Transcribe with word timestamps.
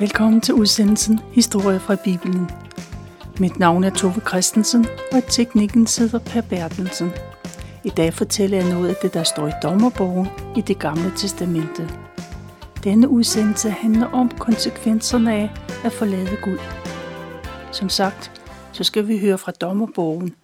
Velkommen 0.00 0.40
til 0.40 0.54
udsendelsen 0.54 1.20
Historie 1.32 1.80
fra 1.80 1.96
Bibelen. 2.04 2.50
Mit 3.40 3.58
navn 3.58 3.84
er 3.84 3.90
Tove 3.90 4.20
Christensen, 4.28 4.86
og 5.12 5.22
teknikken 5.28 5.86
sidder 5.86 6.18
Per 6.18 6.40
Bertelsen. 6.40 7.10
I 7.84 7.88
dag 7.88 8.14
fortæller 8.14 8.58
jeg 8.58 8.68
noget 8.68 8.88
af 8.88 8.94
det, 9.02 9.14
der 9.14 9.22
står 9.22 9.48
i 9.48 9.52
dommerbogen 9.62 10.26
i 10.56 10.60
det 10.60 10.78
gamle 10.78 11.12
testamente. 11.16 11.88
Denne 12.84 13.08
udsendelse 13.08 13.70
handler 13.70 14.06
om 14.06 14.28
konsekvenserne 14.28 15.34
af 15.34 15.50
at 15.84 15.92
forlade 15.92 16.36
Gud. 16.42 16.58
Som 17.72 17.88
sagt, 17.88 18.42
så 18.72 18.84
skal 18.84 19.08
vi 19.08 19.18
høre 19.18 19.38
fra 19.38 19.52
dommerbogen, 19.52 20.34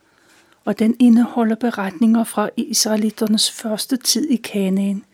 og 0.65 0.79
den 0.79 0.97
indeholder 0.99 1.57
beretninger 1.57 2.25
fra 2.25 2.49
israeliternes 2.57 3.51
første 3.51 3.97
tid 3.97 4.29
i 4.31 4.37
Kanaan, 4.37 5.05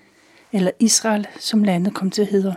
eller 0.53 0.71
Israel, 0.79 1.27
som 1.39 1.65
landet 1.65 1.95
kom 1.95 2.11
til 2.11 2.23
at 2.23 2.29
hedde. 2.29 2.55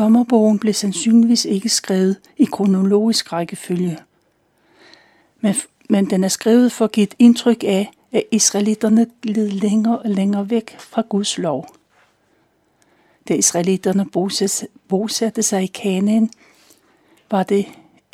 Dommerbogen 0.00 0.58
blev 0.58 0.74
sandsynligvis 0.74 1.44
ikke 1.44 1.68
skrevet 1.68 2.20
i 2.36 2.44
kronologisk 2.44 3.32
rækkefølge, 3.32 3.98
men, 5.40 5.54
men 5.90 6.10
den 6.10 6.24
er 6.24 6.28
skrevet 6.28 6.72
for 6.72 6.84
at 6.84 6.92
give 6.92 7.04
et 7.04 7.14
indtryk 7.18 7.64
af, 7.64 7.90
at 8.12 8.24
israelitterne 8.30 9.06
led 9.22 9.48
længere 9.48 9.98
og 9.98 10.10
længere 10.10 10.50
væk 10.50 10.78
fra 10.78 11.02
Guds 11.08 11.38
lov. 11.38 11.74
Da 13.28 13.34
israelitterne 13.34 14.06
bosatte 14.88 15.42
sig 15.42 15.62
i 15.62 15.66
Kanaan, 15.66 16.30
var 17.30 17.42
det 17.42 17.66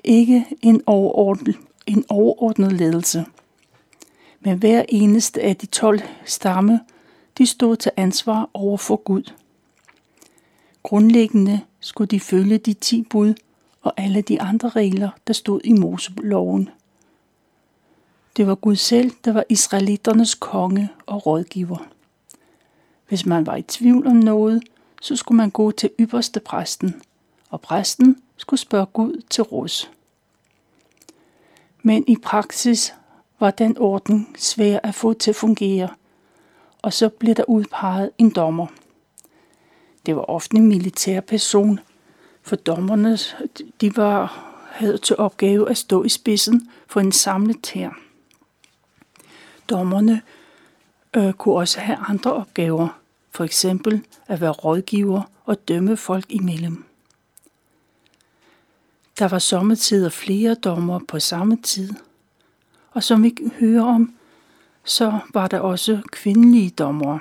ikke 0.04 0.46
en 0.62 0.82
overordnet, 0.86 1.56
en 1.86 2.04
overordnet 2.08 2.72
ledelse. 2.72 3.24
Men 4.40 4.58
hver 4.58 4.84
eneste 4.88 5.42
af 5.42 5.56
de 5.56 5.66
12 5.66 6.00
stamme, 6.24 6.80
de 7.38 7.46
stod 7.46 7.76
til 7.76 7.92
ansvar 7.96 8.50
over 8.54 8.76
for 8.76 8.96
Gud. 8.96 9.32
Grundlæggende 10.86 11.60
skulle 11.80 12.08
de 12.08 12.20
følge 12.20 12.58
de 12.58 12.72
ti 12.72 13.02
bud 13.02 13.34
og 13.82 13.92
alle 13.96 14.22
de 14.22 14.40
andre 14.40 14.68
regler, 14.68 15.10
der 15.26 15.32
stod 15.32 15.60
i 15.64 15.72
Moseloven. 15.72 16.68
Det 18.36 18.46
var 18.46 18.54
Gud 18.54 18.76
selv, 18.76 19.12
der 19.24 19.32
var 19.32 19.44
israeliternes 19.48 20.34
konge 20.34 20.88
og 21.06 21.26
rådgiver. 21.26 21.86
Hvis 23.08 23.26
man 23.26 23.46
var 23.46 23.56
i 23.56 23.62
tvivl 23.62 24.06
om 24.06 24.16
noget, 24.16 24.62
så 25.02 25.16
skulle 25.16 25.36
man 25.36 25.50
gå 25.50 25.70
til 25.70 25.90
ypperste 26.00 26.40
præsten, 26.40 27.02
og 27.50 27.60
præsten 27.60 28.22
skulle 28.36 28.60
spørge 28.60 28.86
Gud 28.86 29.22
til 29.30 29.42
råds. 29.42 29.90
Men 31.82 32.04
i 32.08 32.16
praksis 32.22 32.94
var 33.40 33.50
den 33.50 33.78
orden 33.78 34.28
svær 34.38 34.80
at 34.82 34.94
få 34.94 35.12
til 35.12 35.30
at 35.30 35.36
fungere, 35.36 35.88
og 36.82 36.92
så 36.92 37.08
blev 37.08 37.34
der 37.34 37.44
udpeget 37.48 38.10
en 38.18 38.30
dommer. 38.30 38.66
Det 40.06 40.16
var 40.16 40.22
ofte 40.22 40.56
en 40.56 40.66
militær 40.66 41.20
person, 41.20 41.80
for 42.42 42.56
dommerne 42.56 43.18
de 43.80 43.96
var, 43.96 44.42
havde 44.70 44.98
til 44.98 45.16
opgave 45.16 45.70
at 45.70 45.78
stå 45.78 46.04
i 46.04 46.08
spidsen 46.08 46.70
for 46.86 47.00
en 47.00 47.12
samlet 47.12 47.66
her. 47.66 47.90
Dommerne 49.70 50.22
øh, 51.16 51.32
kunne 51.32 51.54
også 51.54 51.80
have 51.80 51.98
andre 52.08 52.32
opgaver, 52.32 52.88
for 53.30 53.44
eksempel 53.44 54.06
at 54.26 54.40
være 54.40 54.50
rådgiver 54.50 55.22
og 55.44 55.68
dømme 55.68 55.96
folk 55.96 56.24
imellem. 56.28 56.84
Der 59.18 59.28
var 59.28 59.38
sommetider 59.38 60.08
flere 60.08 60.54
dommer 60.54 61.00
på 61.08 61.20
samme 61.20 61.56
tid, 61.62 61.92
og 62.90 63.02
som 63.02 63.22
vi 63.22 63.36
hører 63.60 63.84
om, 63.84 64.14
så 64.84 65.18
var 65.34 65.48
der 65.48 65.60
også 65.60 66.00
kvindelige 66.12 66.70
dommere. 66.70 67.20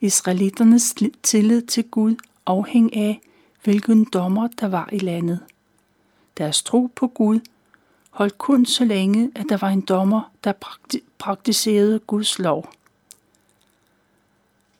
Israeliternes 0.00 0.94
tillid 1.22 1.62
til 1.62 1.84
Gud 1.84 2.16
afhæng 2.46 2.96
af, 2.96 3.20
hvilken 3.64 4.04
dommer 4.04 4.48
der 4.60 4.68
var 4.68 4.88
i 4.92 4.98
landet. 4.98 5.40
Deres 6.38 6.62
tro 6.62 6.90
på 6.96 7.06
Gud 7.06 7.40
holdt 8.10 8.38
kun 8.38 8.66
så 8.66 8.84
længe, 8.84 9.30
at 9.34 9.46
der 9.48 9.56
var 9.56 9.68
en 9.68 9.80
dommer, 9.80 10.32
der 10.44 10.52
praktiserede 11.18 11.98
Guds 11.98 12.38
lov. 12.38 12.72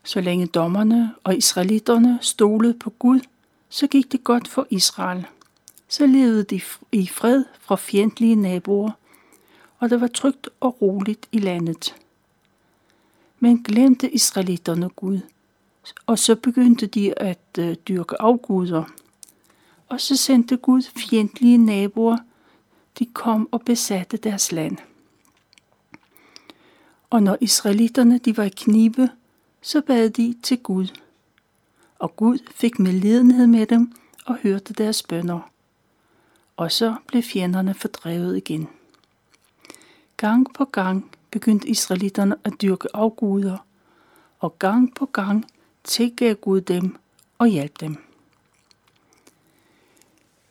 Så 0.05 0.21
længe 0.21 0.47
dommerne 0.47 1.15
og 1.25 1.37
israelitterne 1.37 2.19
stolede 2.23 2.75
på 2.75 2.91
Gud, 2.91 3.21
så 3.69 3.87
gik 3.87 4.13
det 4.13 4.25
godt 4.25 4.49
for 4.49 4.67
Israel. 4.71 5.27
Så 5.89 6.07
levede 6.07 6.45
de 6.45 6.61
i 6.93 7.07
fred 7.07 7.45
fra 7.61 7.77
fjendtlige 7.77 8.35
naboer, 8.35 8.91
og 9.79 9.91
der 9.91 9.99
var 9.99 10.07
trygt 10.07 10.49
og 10.61 10.83
roligt 10.83 11.29
i 11.33 11.39
landet. 11.39 11.97
Men 13.41 13.63
glemte 13.63 14.11
israelitterne 14.11 14.89
Gud, 14.89 15.21
og 16.07 16.19
så 16.19 16.35
begyndte 16.37 16.87
de 16.87 17.19
at 17.19 17.59
øh, 17.59 17.77
dyrke 17.89 18.23
afguder. 18.23 18.85
Og 19.89 20.01
så 20.01 20.17
sendte 20.17 20.57
Gud 20.57 20.83
fjendtlige 20.83 21.59
naboer, 21.59 22.19
de 22.99 23.07
kom 23.07 23.49
og 23.53 23.63
besatte 23.63 24.17
deres 24.17 24.53
land. 24.53 24.77
Og 27.11 27.23
når 27.23 27.37
israelitterne 27.41 28.19
de 28.19 28.37
var 28.37 28.45
i 28.45 28.49
knibe, 28.49 29.09
så 29.63 29.81
bad 29.81 30.11
de 30.11 30.35
til 30.43 30.59
Gud. 30.59 30.87
Og 31.99 32.17
Gud 32.17 32.39
fik 32.55 32.79
medlidenhed 32.79 33.47
med 33.47 33.67
dem 33.67 33.93
og 34.27 34.37
hørte 34.37 34.75
deres 34.75 35.03
bønder. 35.03 35.51
Og 36.57 36.73
så 36.73 36.97
blev 37.07 37.23
fjenderne 37.23 37.75
fordrevet 37.75 38.37
igen. 38.37 38.69
Gang 40.17 40.55
på 40.55 40.65
gang 40.65 41.11
begyndte 41.31 41.69
israelitterne 41.69 42.37
at 42.45 42.53
dyrke 42.63 42.89
afguder, 42.95 43.67
og 44.39 44.59
gang 44.59 44.95
på 44.95 45.07
gang 45.07 45.47
tilgav 45.85 46.35
Gud 46.35 46.61
dem 46.61 46.97
og 47.39 47.47
hjalp 47.47 47.81
dem. 47.81 47.97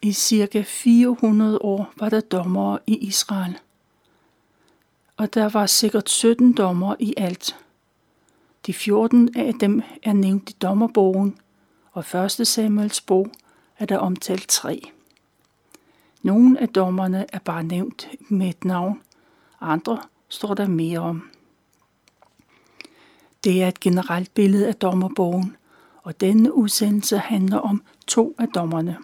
I 0.01 0.13
cirka 0.13 0.63
400 0.67 1.57
år 1.61 1.93
var 1.97 2.09
der 2.09 2.21
dommere 2.21 2.79
i 2.87 2.97
Israel, 2.97 3.57
og 5.17 5.33
der 5.33 5.49
var 5.49 5.65
sikkert 5.65 6.09
17 6.09 6.53
dommere 6.53 7.01
i 7.01 7.13
alt. 7.17 7.57
De 8.65 8.73
14 8.73 9.29
af 9.35 9.53
dem 9.59 9.81
er 10.03 10.13
nævnt 10.13 10.49
i 10.49 10.53
dommerbogen, 10.53 11.37
og 11.91 12.23
1. 12.39 12.47
Samuels 12.47 13.01
bog 13.01 13.31
er 13.77 13.85
der 13.85 13.97
omtalt 13.97 14.47
tre. 14.47 14.91
Nogle 16.21 16.61
af 16.61 16.69
dommerne 16.69 17.25
er 17.33 17.39
bare 17.39 17.63
nævnt 17.63 18.07
med 18.29 18.49
et 18.49 18.65
navn, 18.65 19.01
andre 19.61 20.01
står 20.29 20.53
der 20.53 20.67
mere 20.67 20.99
om. 20.99 21.29
Det 23.43 23.63
er 23.63 23.67
et 23.67 23.79
generelt 23.79 24.33
billede 24.33 24.67
af 24.67 24.75
dommerbogen, 24.75 25.55
og 26.03 26.21
denne 26.21 26.53
udsendelse 26.53 27.17
handler 27.17 27.57
om 27.57 27.83
to 28.07 28.35
af 28.39 28.47
dommerne. 28.47 28.97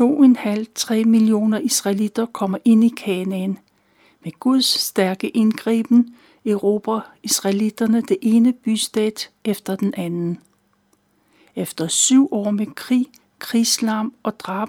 2,5-3 0.00 1.04
millioner 1.04 1.58
israelitter 1.58 2.26
kommer 2.26 2.58
ind 2.64 2.84
i 2.84 2.88
Kanaan. 2.88 3.58
Med 4.24 4.32
Guds 4.40 4.66
stærke 4.66 5.28
indgriben 5.28 6.14
erobrer 6.46 7.00
israelitterne 7.22 8.00
det 8.00 8.16
ene 8.22 8.52
bystat 8.52 9.30
efter 9.44 9.76
den 9.76 9.94
anden. 9.96 10.38
Efter 11.56 11.88
syv 11.88 12.28
år 12.32 12.50
med 12.50 12.66
krig, 12.66 13.06
krigslarm 13.38 14.14
og 14.22 14.40
drab 14.40 14.68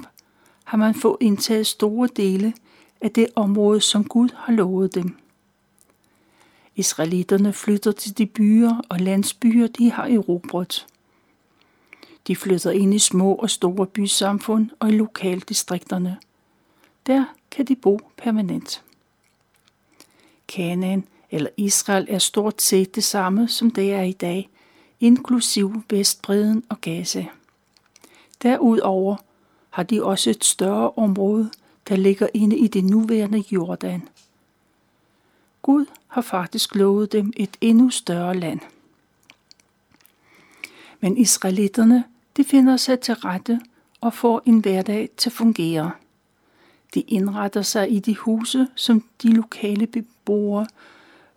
har 0.63 0.78
man 0.78 0.95
fået 0.95 1.18
indtaget 1.22 1.68
store 1.68 2.10
dele 2.16 2.54
af 3.01 3.12
det 3.12 3.28
område, 3.36 3.81
som 3.81 4.04
Gud 4.04 4.30
har 4.36 4.54
lovet 4.54 4.95
dem. 4.95 5.18
Israelitterne 6.75 7.54
flytter 7.54 7.92
til 7.92 8.18
de 8.18 8.25
byer 8.25 8.81
og 8.89 9.00
landsbyer, 9.00 9.68
de 9.68 9.92
har 9.92 10.06
erobret. 10.06 10.88
De 12.27 12.35
flytter 12.35 12.71
ind 12.71 12.94
i 12.94 13.00
små 13.00 13.35
og 13.35 13.50
store 13.50 13.88
bysamfund 13.88 14.69
og 14.79 14.89
i 14.89 14.91
lokaldistrikterne. 14.91 16.18
Der 17.07 17.25
kan 17.51 17.65
de 17.65 17.75
bo 17.75 18.00
permanent. 18.18 18.83
Kanaan 20.47 21.03
eller 21.31 21.50
Israel 21.57 22.07
er 22.09 22.19
stort 22.19 22.62
set 22.62 22.95
det 22.95 23.03
samme, 23.03 23.47
som 23.47 23.71
det 23.71 23.94
er 23.94 24.01
i 24.01 24.12
dag, 24.12 24.50
inklusiv 25.00 25.83
Vestbreden 25.89 26.63
og 26.69 26.81
Gaza. 26.81 27.25
Derudover 28.41 29.15
har 29.69 29.83
de 29.83 30.03
også 30.03 30.29
et 30.29 30.44
større 30.44 30.91
område, 30.91 31.51
der 31.89 31.95
ligger 31.95 32.27
inde 32.33 32.57
i 32.57 32.68
det 32.68 32.83
nuværende 32.83 33.44
Jordan. 33.51 34.07
Gud 35.62 35.85
har 36.07 36.21
faktisk 36.21 36.75
lovet 36.75 37.12
dem 37.12 37.33
et 37.38 37.57
endnu 37.62 37.89
større 37.89 38.38
land. 38.38 38.59
Men 41.00 41.18
israelitterne, 41.18 42.03
de 42.38 42.44
finder 42.44 42.78
sig 42.78 43.00
til 43.00 43.13
rette 43.13 43.62
og 44.01 44.13
får 44.13 44.42
en 44.45 44.60
hverdag 44.60 45.10
til 45.18 45.30
at 45.30 45.33
fungere. 45.33 45.92
De 46.94 47.01
indretter 47.01 47.62
sig 47.62 47.92
i 47.92 48.00
de 48.00 48.16
huse, 48.16 48.68
som 48.75 49.04
de 49.24 49.33
lokale 49.33 49.88
beboere 49.88 50.68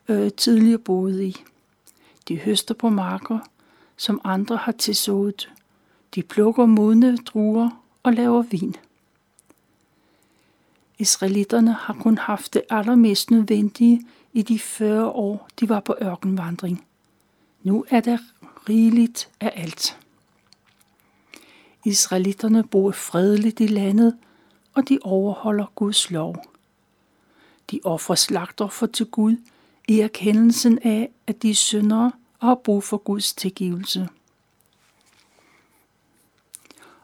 øh, 0.09 0.33
tidligere 0.33 0.79
boede 0.79 1.27
i. 1.27 1.37
De 2.29 2.39
høster 2.39 2.75
på 2.75 2.89
marker, 2.89 3.39
som 3.97 4.21
andre 4.25 4.57
har 4.57 4.73
tilsået. 4.73 5.53
De 6.15 6.23
plukker 6.23 6.67
modne 6.67 7.17
druer 7.17 7.71
og 8.03 8.13
laver 8.13 8.43
vin. 8.43 8.77
Israelitterne 10.99 11.73
har 11.73 11.95
kun 11.95 12.19
haft 12.19 12.55
det 12.55 12.63
allermest 12.71 13.31
nødvendige 13.31 14.07
i 14.33 14.43
de 14.43 14.59
40 14.59 15.09
år, 15.09 15.49
de 15.61 15.69
var 15.69 15.81
på 15.81 15.97
ørkenvandring. 16.03 16.87
Nu 17.63 17.85
er 17.91 18.01
der 18.01 18.19
rigeligt 18.69 19.31
af 19.41 19.53
alt. 19.55 19.99
Israelitterne 21.85 22.65
bor 22.65 22.91
fredeligt 22.91 23.61
i 23.61 23.67
landet, 23.67 24.17
og 24.75 24.89
de 24.89 24.99
overholder 25.03 25.73
Guds 25.75 26.11
lov. 26.11 26.37
De 27.71 27.81
offrer 27.85 28.17
slagter 28.17 28.69
for 28.69 28.87
til 28.87 29.07
Gud 29.07 29.37
i 29.89 30.01
erkendelsen 30.01 30.79
af, 30.79 31.11
at 31.27 31.43
de 31.43 31.51
er 31.51 31.55
syndere 31.55 32.13
og 32.41 32.49
har 32.49 32.55
brug 32.55 32.85
for 32.85 32.97
Guds 32.97 33.35
tilgivelse. 33.35 34.09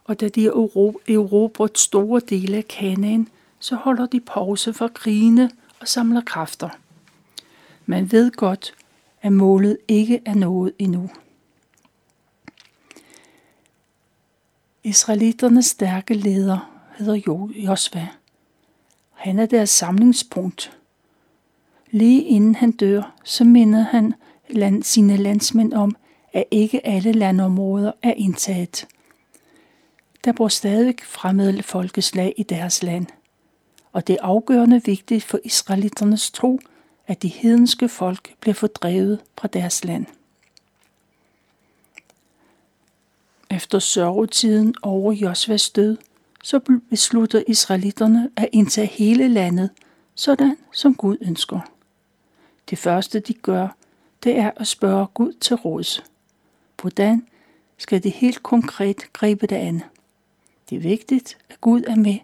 Og 0.05 0.21
da 0.21 0.29
de 0.29 0.45
har 0.45 0.51
erobret 1.09 1.79
store 1.79 2.21
dele 2.21 2.57
af 2.57 2.69
Kanaan, 2.69 3.29
så 3.59 3.77
holder 3.77 4.07
de 4.07 4.21
pause 4.21 4.73
for 4.73 4.89
krigene 4.89 5.51
og 5.81 5.89
samler 5.89 6.21
kræfter. 6.21 6.69
Man 7.87 8.13
ved 8.13 8.31
godt, 8.31 8.75
at 9.23 9.33
målet 9.33 9.79
ikke 9.89 10.21
er 10.25 10.35
nået 10.35 10.73
endnu. 10.79 11.11
Israeliternes 14.85 15.67
stærke 15.67 16.15
leder 16.15 16.83
hedder 16.99 17.49
Josva. 17.55 18.09
Han 19.13 19.39
er 19.39 19.47
deres 19.47 19.71
samlingspunkt. 19.71 20.79
Lige 21.91 22.23
inden 22.23 22.55
han 22.55 22.71
dør, 22.73 23.15
så 23.25 23.45
mindede 23.45 23.85
han 23.85 24.15
land, 24.49 24.83
sine 24.83 25.17
landsmænd 25.17 25.75
om, 25.75 25.97
at 26.33 26.45
ikke 26.51 26.87
alle 26.87 27.13
landområder 27.13 27.93
er 28.03 28.13
indtaget. 28.17 28.87
Der 30.25 30.33
bor 30.33 30.49
stadig 30.49 30.95
fremmede 31.05 31.63
folkeslag 31.63 32.35
i 32.37 32.43
deres 32.43 32.83
land, 32.83 33.07
og 33.93 34.07
det 34.07 34.13
er 34.13 34.25
afgørende 34.25 34.83
vigtigt 34.85 35.25
for 35.25 35.39
israeliternes 35.45 36.31
tro, 36.31 36.59
at 37.07 37.23
de 37.23 37.29
hedenske 37.29 37.89
folk 37.89 38.35
bliver 38.41 38.55
fordrevet 38.55 39.21
fra 39.39 39.49
deres 39.49 39.85
land. 39.85 40.07
Efter 43.51 43.79
sørgetiden 43.79 44.75
over 44.83 45.13
Josvas 45.13 45.71
død, 45.71 45.97
så 46.43 46.81
beslutter 46.91 47.43
israelitterne 47.47 48.31
at 48.37 48.49
indtage 48.53 48.87
hele 48.87 49.29
landet, 49.29 49.71
sådan 50.15 50.57
som 50.73 50.95
Gud 50.95 51.17
ønsker. 51.21 51.61
Det 52.71 52.79
første 52.79 53.21
de 53.21 53.35
gør, 53.35 53.77
det 54.25 54.39
er 54.39 54.51
at 54.57 54.67
spørge 54.67 55.07
Gud 55.07 55.33
til 55.33 55.57
råds. 55.57 56.05
Hvordan 56.81 57.27
skal 57.79 58.03
det 58.03 58.13
helt 58.13 58.43
konkret 58.43 59.13
gribe 59.13 59.47
det 59.47 59.57
an? 59.57 59.83
Det 60.71 60.77
er 60.77 60.81
vigtigt, 60.81 61.39
at 61.51 61.61
Gud 61.61 61.83
er 61.87 61.97
med, 61.97 62.19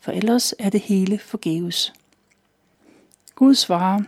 for 0.00 0.12
ellers 0.12 0.54
er 0.58 0.70
det 0.70 0.80
hele 0.80 1.18
forgæves. 1.18 1.92
Gud 3.34 3.54
svarer, 3.54 4.00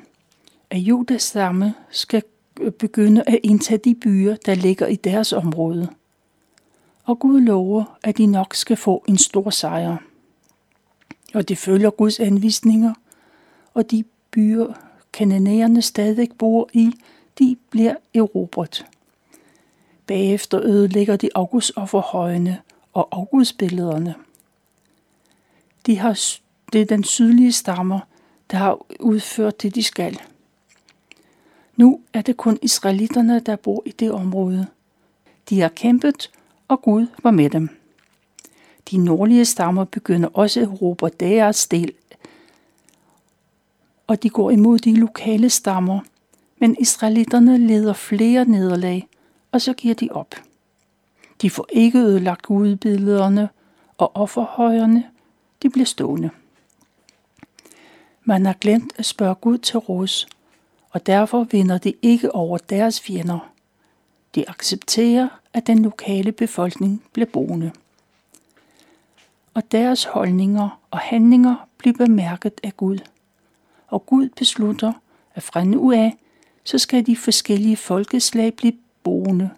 at 0.70 0.78
Judas 0.78 1.22
stamme 1.22 1.74
skal 1.90 2.22
øh, 2.60 2.72
begynde 2.72 3.22
at 3.26 3.38
indtage 3.42 3.78
de 3.78 3.94
byer, 3.94 4.36
der 4.36 4.54
ligger 4.54 4.86
i 4.86 4.96
deres 4.96 5.32
område. 5.32 5.88
Og 7.10 7.18
Gud 7.18 7.40
lover, 7.40 7.98
at 8.02 8.18
de 8.18 8.26
nok 8.26 8.54
skal 8.54 8.76
få 8.76 9.04
en 9.08 9.18
stor 9.18 9.50
sejr. 9.50 9.96
Og 11.34 11.48
det 11.48 11.58
følger 11.58 11.90
Guds 11.90 12.20
anvisninger, 12.20 12.94
og 13.74 13.90
de 13.90 14.04
byer, 14.30 14.72
kananæerne 15.12 15.82
stadig 15.82 16.28
bor 16.38 16.70
i, 16.72 16.92
de 17.38 17.56
bliver 17.70 17.94
erobret. 18.14 18.86
Bagefter 20.06 20.60
ødelægger 20.60 21.16
de 21.16 21.30
Augustofferhøjene 21.34 22.58
og 22.92 23.08
Augustbillederne. 23.12 24.14
De 25.86 25.98
har, 25.98 26.20
det 26.72 26.80
er 26.80 26.86
den 26.86 27.04
sydlige 27.04 27.52
stammer, 27.52 28.00
der 28.50 28.56
har 28.56 28.78
udført 29.00 29.62
det, 29.62 29.74
de 29.74 29.82
skal. 29.82 30.20
Nu 31.76 32.00
er 32.12 32.22
det 32.22 32.36
kun 32.36 32.58
israelitterne, 32.62 33.40
der 33.40 33.56
bor 33.56 33.82
i 33.86 33.90
det 33.90 34.12
område. 34.12 34.66
De 35.48 35.60
har 35.60 35.68
kæmpet, 35.68 36.30
og 36.70 36.82
Gud 36.82 37.06
var 37.22 37.30
med 37.30 37.50
dem. 37.50 37.68
De 38.90 38.96
nordlige 38.96 39.44
stammer 39.44 39.84
begynder 39.84 40.28
også 40.32 40.60
at 40.60 40.82
råbe 40.82 41.10
deres 41.20 41.66
del, 41.66 41.92
og 44.06 44.22
de 44.22 44.30
går 44.30 44.50
imod 44.50 44.78
de 44.78 44.94
lokale 44.94 45.50
stammer, 45.50 46.00
men 46.58 46.76
israelitterne 46.80 47.58
leder 47.58 47.92
flere 47.92 48.44
nederlag, 48.44 49.08
og 49.52 49.60
så 49.60 49.72
giver 49.72 49.94
de 49.94 50.08
op. 50.10 50.34
De 51.42 51.50
får 51.50 51.66
ikke 51.72 51.98
ødelagt 51.98 52.42
gudbillederne, 52.42 53.48
og 53.98 54.16
offerhøjerne, 54.16 55.04
de 55.62 55.70
bliver 55.70 55.86
stående. 55.86 56.30
Man 58.24 58.46
har 58.46 58.52
glemt 58.60 58.92
at 58.96 59.04
spørge 59.04 59.34
Gud 59.34 59.58
til 59.58 59.78
ros, 59.78 60.28
og 60.90 61.06
derfor 61.06 61.44
vinder 61.44 61.78
de 61.78 61.94
ikke 62.02 62.34
over 62.34 62.58
deres 62.58 63.00
fjender. 63.00 63.52
De 64.34 64.50
accepterer, 64.50 65.39
at 65.54 65.66
den 65.66 65.82
lokale 65.82 66.32
befolkning 66.32 67.04
blev 67.12 67.26
boende. 67.26 67.72
Og 69.54 69.72
deres 69.72 70.04
holdninger 70.04 70.80
og 70.90 70.98
handlinger 70.98 71.68
blev 71.78 71.94
bemærket 71.94 72.60
af 72.62 72.76
Gud. 72.76 72.98
Og 73.88 74.06
Gud 74.06 74.28
beslutter, 74.28 74.92
at 75.34 75.42
fra 75.42 75.64
nu 75.64 75.92
af, 75.92 76.16
så 76.64 76.78
skal 76.78 77.06
de 77.06 77.16
forskellige 77.16 77.76
folkeslag 77.76 78.54
blive 78.54 78.72
boende. 79.02 79.50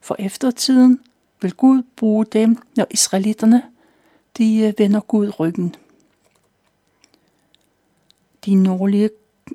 For 0.00 0.16
eftertiden 0.18 1.00
vil 1.42 1.54
Gud 1.54 1.82
bruge 1.96 2.24
dem, 2.24 2.58
når 2.76 2.86
israelitterne 2.90 3.62
de 4.38 4.58
øh, 4.58 4.74
vender 4.78 5.00
Gud 5.00 5.40
ryggen. 5.40 5.74
De 8.44 8.54
nordlige 8.54 9.10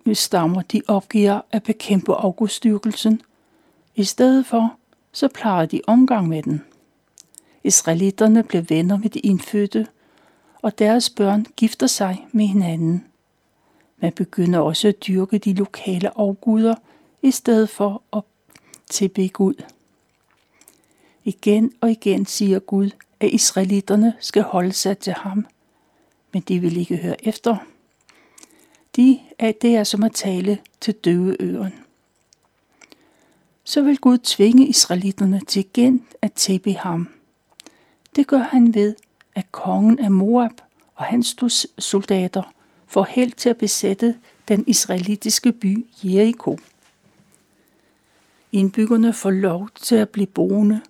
øh, 0.06 0.16
stammer 0.16 0.62
de 0.62 0.82
opgiver 0.88 1.42
at 1.52 1.64
bekæmpe 1.64 2.14
auguststyrkelsen. 2.14 3.22
I 3.96 4.04
stedet 4.04 4.46
for, 4.46 4.79
så 5.12 5.28
plejer 5.28 5.66
de 5.66 5.82
omgang 5.88 6.28
med 6.28 6.44
den. 6.44 6.64
Israelitterne 7.64 8.44
bliver 8.44 8.62
venner 8.62 8.98
med 8.98 9.10
de 9.10 9.20
indfødte, 9.20 9.88
og 10.62 10.80
deres 10.80 11.10
børn 11.10 11.46
gifter 11.56 11.88
sig 11.88 12.28
med 12.32 12.46
hinanden. 12.46 13.06
Man 13.98 14.12
begynder 14.12 14.60
også 14.60 14.88
at 14.88 15.08
dyrke 15.08 15.38
de 15.38 15.54
lokale 15.54 16.18
afguder, 16.18 16.76
i 17.22 17.32
stedet 17.32 17.70
for 17.70 18.04
at 18.14 18.24
tilbe 18.90 19.28
Gud. 19.28 19.64
Igen 21.24 21.74
og 21.82 21.92
igen 21.92 22.26
siger 22.26 22.60
Gud, 22.60 22.90
at 23.20 23.30
israelitterne 23.30 24.14
skal 24.20 24.44
holde 24.44 24.74
sig 24.74 24.98
til 24.98 25.14
ham, 25.14 25.46
men 26.34 26.42
de 26.42 26.60
vil 26.60 26.78
ikke 26.78 26.98
høre 26.98 27.28
efter. 27.28 27.58
De 28.96 29.20
er, 29.40 29.52
det 29.52 29.76
er 29.76 29.84
som 29.84 30.04
at 30.04 30.12
tale 30.12 30.58
til 30.82 30.94
døve 30.94 31.42
øren. 31.42 31.74
Så 33.70 33.82
vil 33.82 33.98
Gud 33.98 34.18
tvinge 34.18 34.68
israelitterne 34.68 35.42
til 35.48 35.60
igen 35.60 36.06
at 36.22 36.34
tæppe 36.34 36.74
ham. 36.74 37.10
Det 38.16 38.28
gør 38.28 38.38
han 38.38 38.74
ved, 38.74 38.96
at 39.36 39.52
kongen 39.52 40.00
af 40.00 40.12
Moab 40.12 40.52
og 40.96 41.06
hans 41.06 41.36
soldater 41.78 42.54
får 42.88 43.08
held 43.10 43.32
til 43.32 43.50
at 43.50 43.58
besætte 43.58 44.16
den 44.48 44.64
israelitiske 44.68 45.52
by 45.52 45.86
Jericho. 46.04 46.58
Indbyggerne 48.52 49.14
får 49.14 49.32
lov 49.32 49.70
til 49.76 49.96
at 49.96 50.10
blive 50.10 50.28
boende, 50.28 50.82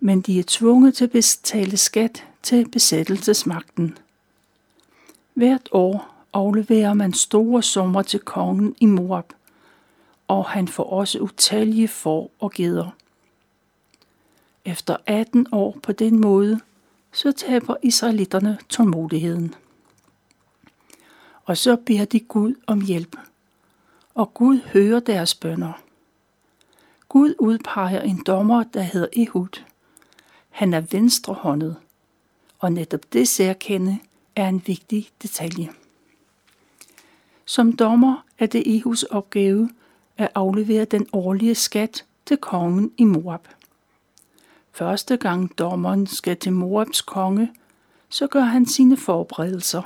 men 0.00 0.20
de 0.20 0.38
er 0.38 0.44
tvunget 0.46 0.94
til 0.94 1.04
at 1.04 1.10
betale 1.10 1.76
skat 1.76 2.26
til 2.42 2.68
besættelsesmagten. 2.68 3.98
Hvert 5.34 5.68
år 5.72 6.24
afleverer 6.32 6.94
man 6.94 7.12
store 7.12 7.62
summer 7.62 8.02
til 8.02 8.20
kongen 8.20 8.74
i 8.80 8.86
Moab, 8.86 9.32
og 10.30 10.44
han 10.44 10.68
får 10.68 10.84
også 10.84 11.18
utallige 11.18 11.88
får 11.88 12.30
og 12.38 12.52
geder. 12.52 12.90
Efter 14.64 14.96
18 15.06 15.46
år 15.52 15.78
på 15.82 15.92
den 15.92 16.20
måde, 16.20 16.60
så 17.12 17.32
taber 17.32 17.76
israelitterne 17.82 18.58
tålmodigheden. 18.68 19.54
Og 21.44 21.56
så 21.56 21.76
beder 21.76 22.04
de 22.04 22.20
Gud 22.20 22.54
om 22.66 22.80
hjælp, 22.80 23.16
og 24.14 24.34
Gud 24.34 24.60
hører 24.60 25.00
deres 25.00 25.34
bønder. 25.34 25.72
Gud 27.08 27.34
udpeger 27.38 28.00
en 28.00 28.22
dommer, 28.26 28.62
der 28.62 28.82
hedder 28.82 29.08
Ehud. 29.12 29.62
Han 30.50 30.74
er 30.74 30.80
venstrehåndet, 30.80 31.76
og 32.58 32.72
netop 32.72 33.12
det 33.12 33.28
særkende 33.28 33.98
er 34.36 34.48
en 34.48 34.62
vigtig 34.66 35.08
detalje. 35.22 35.68
Som 37.44 37.72
dommer 37.72 38.24
er 38.38 38.46
det 38.46 38.76
Ehuds 38.76 39.02
opgave 39.02 39.70
at 40.20 40.30
aflevere 40.34 40.84
den 40.84 41.06
årlige 41.12 41.54
skat 41.54 42.04
til 42.26 42.36
kongen 42.36 42.92
i 42.96 43.04
Moab. 43.04 43.48
Første 44.72 45.16
gang 45.16 45.58
dommeren 45.58 46.06
skal 46.06 46.36
til 46.36 46.52
Moabs 46.52 47.00
konge, 47.00 47.52
så 48.08 48.26
gør 48.26 48.40
han 48.40 48.66
sine 48.66 48.96
forberedelser. 48.96 49.82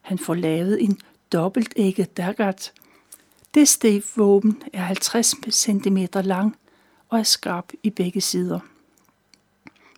Han 0.00 0.18
får 0.18 0.34
lavet 0.34 0.82
en 0.82 1.00
dobbeltægget 1.32 2.16
dagat. 2.16 2.72
Det 3.54 3.68
stævvåben 3.68 4.62
er 4.72 4.82
50 4.82 5.54
cm 5.54 5.98
lang 6.14 6.56
og 7.08 7.18
er 7.18 7.22
skarp 7.22 7.72
i 7.82 7.90
begge 7.90 8.20
sider. 8.20 8.60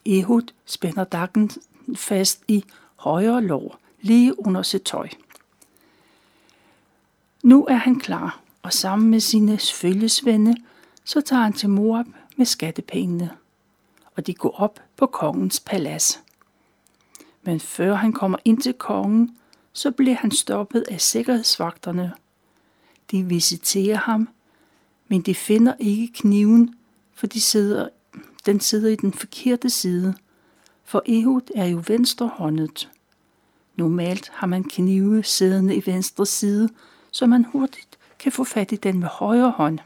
Ehud 0.07 0.53
spænder 0.65 1.05
dakken 1.05 1.51
fast 1.97 2.43
i 2.49 2.65
højre 2.97 3.43
lår, 3.43 3.79
lige 4.01 4.47
under 4.47 4.63
sit 4.63 4.83
tøj. 4.83 5.09
Nu 7.43 7.67
er 7.67 7.77
han 7.77 7.99
klar, 7.99 8.41
og 8.63 8.73
sammen 8.73 9.11
med 9.11 9.21
sine 9.21 9.59
følgesvende, 9.59 10.57
så 11.05 11.21
tager 11.21 11.43
han 11.43 11.53
til 11.53 11.69
Moab 11.69 12.07
med 12.37 12.47
skattepengene, 12.47 13.31
og 14.17 14.27
de 14.27 14.35
går 14.35 14.61
op 14.61 14.81
på 14.97 15.07
kongens 15.07 15.61
palads. 15.61 16.23
Men 17.43 17.61
før 17.61 17.95
han 17.95 18.13
kommer 18.13 18.39
ind 18.45 18.63
til 18.63 18.75
kongen, 18.75 19.37
så 19.73 19.91
bliver 19.91 20.17
han 20.17 20.31
stoppet 20.31 20.85
af 20.91 21.01
sikkerhedsvagterne. 21.01 22.13
De 23.11 23.23
visiterer 23.23 23.97
ham, 23.97 24.29
men 25.09 25.21
de 25.21 25.35
finder 25.35 25.75
ikke 25.79 26.13
kniven, 26.13 26.75
for 27.15 27.27
de 27.27 27.41
sidder, 27.41 27.89
den 28.47 28.61
sidder 28.61 28.89
i 28.89 28.97
den 28.97 29.13
forkerte 29.13 29.71
side, 29.71 30.15
for 30.85 31.03
Ehud 31.07 31.51
er 31.55 31.67
jo 31.67 31.83
venstrehåndet. 31.87 32.91
Normalt 33.77 34.31
har 34.35 34.47
man 34.47 34.65
knive 34.65 35.23
siddende 35.25 35.77
i 35.77 35.83
venstre 35.87 36.27
side, 36.27 36.69
så 37.11 37.27
man 37.27 37.45
hurtigt 37.45 37.88
kan 38.19 38.33
få 38.33 38.45
fat 38.45 38.73
i 38.73 38.77
den 38.77 38.99
med 38.99 39.09
højre 39.09 39.51
hånd. 39.51 39.79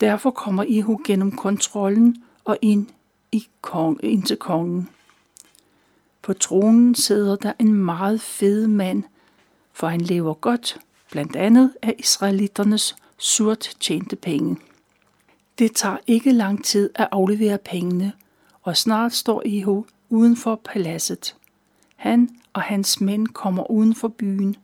Derfor 0.00 0.30
kommer 0.30 0.62
Ihu 0.62 1.00
gennem 1.04 1.36
kontrollen 1.36 2.24
og 2.44 2.58
ind, 2.62 2.86
i 3.32 3.48
kong, 3.60 4.00
ind 4.02 4.22
til 4.22 4.36
kongen. 4.36 4.88
På 6.22 6.32
tronen 6.32 6.94
sidder 6.94 7.36
der 7.36 7.52
en 7.58 7.74
meget 7.74 8.20
fed 8.20 8.66
mand, 8.66 9.02
for 9.72 9.86
han 9.86 10.00
lever 10.00 10.34
godt, 10.34 10.78
blandt 11.10 11.36
andet 11.36 11.74
af 11.82 11.94
israeliternes 11.98 12.96
surt 13.18 13.76
tjente 13.80 14.16
penge. 14.16 14.56
Det 15.58 15.74
tager 15.74 15.96
ikke 16.06 16.32
lang 16.32 16.64
tid 16.64 16.90
at 16.94 17.08
aflevere 17.12 17.58
pengene, 17.58 18.12
og 18.62 18.76
snart 18.76 19.12
står 19.12 19.42
Ihu 19.44 19.86
uden 20.08 20.36
for 20.36 20.60
paladset. 20.64 21.36
Han 21.96 22.30
og 22.52 22.62
hans 22.62 23.00
mænd 23.00 23.28
kommer 23.28 23.70
uden 23.70 23.94
for 23.94 24.08
byen. 24.08 24.56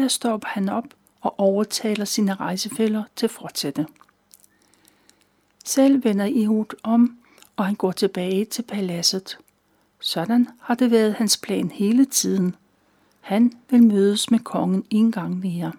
Der 0.00 0.08
stopper 0.08 0.48
han 0.48 0.68
op 0.68 0.84
og 1.20 1.40
overtaler 1.40 2.04
sine 2.04 2.34
rejsefælder 2.34 3.04
til 3.16 3.26
at 3.26 3.30
fortsætte. 3.30 3.86
Selv 5.64 6.04
vender 6.04 6.28
Ehud 6.32 6.74
om, 6.82 7.18
og 7.56 7.66
han 7.66 7.74
går 7.74 7.92
tilbage 7.92 8.44
til 8.44 8.62
paladset. 8.62 9.38
Sådan 9.98 10.48
har 10.60 10.74
det 10.74 10.90
været 10.90 11.14
hans 11.14 11.36
plan 11.36 11.70
hele 11.70 12.04
tiden. 12.04 12.56
Han 13.20 13.52
vil 13.70 13.82
mødes 13.82 14.30
med 14.30 14.38
kongen 14.38 14.84
en 14.90 15.12
gang 15.12 15.38
mere. 15.38 15.72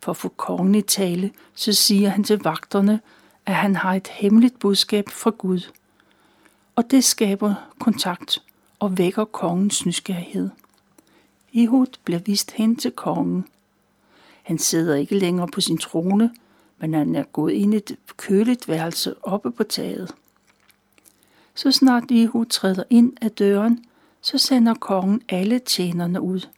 For 0.00 0.10
at 0.10 0.16
få 0.16 0.28
kongen 0.28 0.74
i 0.74 0.82
tale, 0.82 1.30
så 1.54 1.72
siger 1.72 2.08
han 2.08 2.24
til 2.24 2.38
vagterne, 2.38 3.00
at 3.46 3.54
han 3.54 3.76
har 3.76 3.94
et 3.94 4.08
hemmeligt 4.08 4.58
budskab 4.58 5.08
fra 5.08 5.30
Gud. 5.30 5.70
Og 6.76 6.90
det 6.90 7.04
skaber 7.04 7.54
kontakt 7.78 8.42
og 8.78 8.98
vækker 8.98 9.24
kongens 9.24 9.86
nysgerrighed. 9.86 10.50
Ehud 11.54 11.86
bliver 12.04 12.20
vist 12.20 12.50
hen 12.50 12.76
til 12.76 12.90
kongen. 12.90 13.46
Han 14.42 14.58
sidder 14.58 14.94
ikke 14.94 15.18
længere 15.18 15.48
på 15.48 15.60
sin 15.60 15.78
trone, 15.78 16.34
men 16.78 16.94
han 16.94 17.14
er 17.14 17.22
gået 17.22 17.52
ind 17.52 17.74
i 17.74 17.76
et 17.76 17.96
køligt 18.16 18.68
værelse 18.68 19.14
oppe 19.22 19.50
på 19.50 19.64
taget. 19.64 20.14
Så 21.54 21.72
snart 21.72 22.04
Ehud 22.10 22.46
træder 22.46 22.84
ind 22.90 23.12
af 23.20 23.30
døren, 23.30 23.84
så 24.20 24.38
sender 24.38 24.74
kongen 24.74 25.22
alle 25.28 25.58
tjenerne 25.58 26.20
ud. 26.20 26.48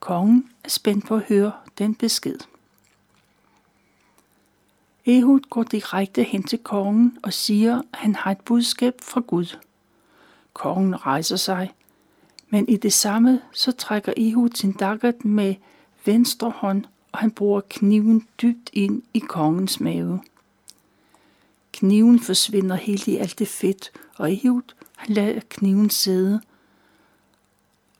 Kongen 0.00 0.50
er 0.64 0.68
spændt 0.68 1.06
på 1.06 1.14
at 1.14 1.22
høre 1.22 1.52
den 1.78 1.94
besked. 1.94 2.38
Ehud 5.06 5.40
går 5.50 5.62
direkte 5.62 6.22
hen 6.22 6.42
til 6.42 6.58
kongen 6.58 7.18
og 7.22 7.32
siger, 7.32 7.78
at 7.78 7.98
han 7.98 8.14
har 8.14 8.30
et 8.30 8.40
budskab 8.40 8.94
fra 9.02 9.20
Gud. 9.20 9.56
Kongen 10.52 11.06
rejser 11.06 11.36
sig, 11.36 11.72
men 12.50 12.68
i 12.68 12.76
det 12.76 12.92
samme 12.92 13.40
så 13.52 13.72
trækker 13.72 14.12
Ehud 14.16 14.50
sin 14.54 14.72
dagget 14.72 15.24
med 15.24 15.54
venstre 16.04 16.50
hånd, 16.50 16.84
og 17.12 17.18
han 17.18 17.30
bruger 17.30 17.60
kniven 17.68 18.26
dybt 18.42 18.70
ind 18.72 19.02
i 19.14 19.18
kongens 19.18 19.80
mave. 19.80 20.20
Kniven 21.72 22.20
forsvinder 22.20 22.76
helt 22.76 23.08
i 23.08 23.16
alt 23.16 23.38
det 23.38 23.48
fedt, 23.48 23.92
og 24.16 24.32
Ehud 24.32 24.62
han 24.96 25.14
lader 25.14 25.40
kniven 25.48 25.90
sidde, 25.90 26.40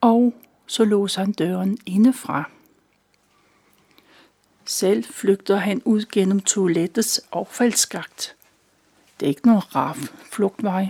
og 0.00 0.35
så 0.67 0.85
låser 0.85 1.21
han 1.21 1.33
døren 1.33 1.78
indefra. 1.87 2.50
Selv 4.64 5.05
flygter 5.05 5.57
han 5.57 5.83
ud 5.85 6.05
gennem 6.12 6.40
toilettets 6.40 7.21
affaldsskagt. 7.33 8.37
Det 9.21 9.26
er 9.26 9.28
ikke 9.28 9.47
nogen 9.47 9.76
raf 9.76 9.99
flugtvej, 10.33 10.88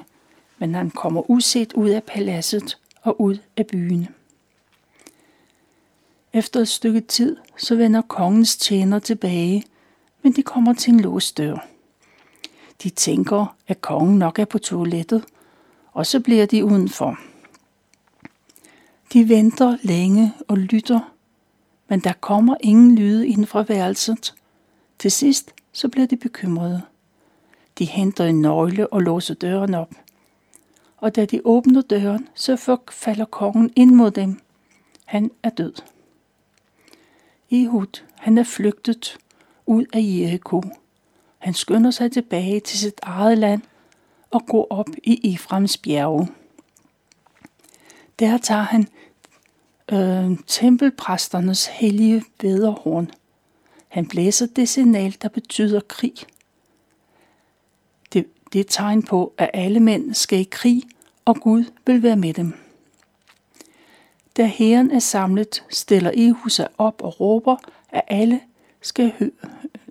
men 0.58 0.74
han 0.74 0.90
kommer 0.90 1.30
uset 1.30 1.72
ud 1.72 1.88
af 1.88 2.02
paladset 2.02 2.78
og 3.08 3.20
ud 3.20 3.38
af 3.56 3.66
byen. 3.66 4.08
Efter 6.32 6.60
et 6.60 6.68
stykke 6.68 7.00
tid, 7.00 7.36
så 7.56 7.76
vender 7.76 8.02
kongens 8.02 8.56
tjener 8.56 8.98
tilbage, 8.98 9.64
men 10.22 10.32
de 10.32 10.42
kommer 10.42 10.74
til 10.74 10.92
en 10.92 11.00
låst 11.00 11.38
dør. 11.38 11.66
De 12.82 12.90
tænker, 12.90 13.56
at 13.68 13.80
kongen 13.80 14.18
nok 14.18 14.38
er 14.38 14.44
på 14.44 14.58
toilettet, 14.58 15.24
og 15.92 16.06
så 16.06 16.20
bliver 16.20 16.46
de 16.46 16.64
udenfor. 16.64 17.18
De 19.12 19.28
venter 19.28 19.76
længe 19.82 20.32
og 20.48 20.58
lytter, 20.58 21.14
men 21.88 22.00
der 22.00 22.12
kommer 22.12 22.56
ingen 22.60 22.94
lyde 22.94 23.28
inden 23.28 23.46
fra 23.46 23.64
værelset. 23.68 24.34
Til 24.98 25.10
sidst 25.10 25.54
så 25.72 25.88
bliver 25.88 26.06
de 26.06 26.16
bekymrede. 26.16 26.82
De 27.78 27.84
henter 27.84 28.24
en 28.24 28.40
nøgle 28.40 28.92
og 28.92 29.02
låser 29.02 29.34
døren 29.34 29.74
op 29.74 29.90
og 31.00 31.16
da 31.16 31.24
de 31.24 31.40
åbner 31.44 31.82
døren, 31.82 32.28
så 32.34 32.80
falder 32.90 33.24
kongen 33.24 33.72
ind 33.76 33.90
mod 33.90 34.10
dem. 34.10 34.40
Han 35.04 35.30
er 35.42 35.50
død. 35.50 35.72
Ehud, 37.50 38.02
han 38.14 38.38
er 38.38 38.44
flygtet 38.44 39.18
ud 39.66 39.84
af 39.92 40.00
Jericho. 40.00 40.62
Han 41.38 41.54
skynder 41.54 41.90
sig 41.90 42.12
tilbage 42.12 42.60
til 42.60 42.78
sit 42.78 43.00
eget 43.02 43.38
land 43.38 43.62
og 44.30 44.46
går 44.46 44.66
op 44.70 44.88
i 45.04 45.34
Efraims 45.34 45.76
bjerge. 45.76 46.28
Der 48.18 48.38
tager 48.38 48.62
han 48.62 48.88
øh, 49.92 50.38
tempelpræsternes 50.46 51.66
hellige 51.66 52.24
vederhorn. 52.42 53.10
Han 53.88 54.08
blæser 54.08 54.46
det 54.46 54.68
signal, 54.68 55.16
der 55.22 55.28
betyder 55.28 55.80
krig– 55.80 56.14
det 58.52 58.58
er 58.58 58.60
et 58.60 58.66
tegn 58.68 59.02
på, 59.02 59.32
at 59.38 59.50
alle 59.54 59.80
mænd 59.80 60.14
skal 60.14 60.38
i 60.38 60.48
krig, 60.50 60.82
og 61.24 61.36
Gud 61.36 61.64
vil 61.86 62.02
være 62.02 62.16
med 62.16 62.34
dem. 62.34 62.54
Da 64.36 64.46
herren 64.46 64.90
er 64.90 64.98
samlet, 64.98 65.64
stiller 65.70 66.10
Ehu 66.14 66.48
sig 66.48 66.68
op 66.78 67.02
og 67.02 67.20
råber, 67.20 67.56
at 67.88 68.02
alle, 68.08 68.40
skal 68.80 69.12
hø- 69.18 69.30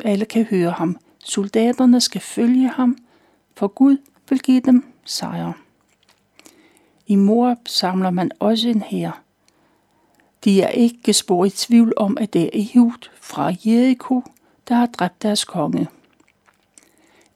alle 0.06 0.26
kan 0.26 0.44
høre 0.44 0.72
ham. 0.72 0.98
Soldaterne 1.20 2.02
skal 2.02 2.22
følge 2.22 2.68
ham, 2.68 2.98
for 3.56 3.68
Gud 3.68 3.98
vil 4.30 4.40
give 4.40 4.60
dem 4.62 4.86
sejr. 5.06 5.54
I 7.08 7.16
Moab 7.16 7.58
samler 7.66 8.10
man 8.10 8.32
også 8.40 8.70
en 8.70 8.82
hær. 8.82 9.22
De 10.44 10.62
er 10.62 10.70
ikke 10.70 11.14
spor 11.14 11.46
i 11.46 11.50
tvivl 11.50 11.94
om, 11.98 12.18
at 12.18 12.34
det 12.34 12.44
er 12.44 12.50
Ehud 12.54 13.10
fra 13.22 13.54
Jericho, 13.66 14.24
der 14.68 14.76
har 14.76 14.86
dræbt 14.86 15.22
deres 15.22 15.46
konge. 15.46 15.88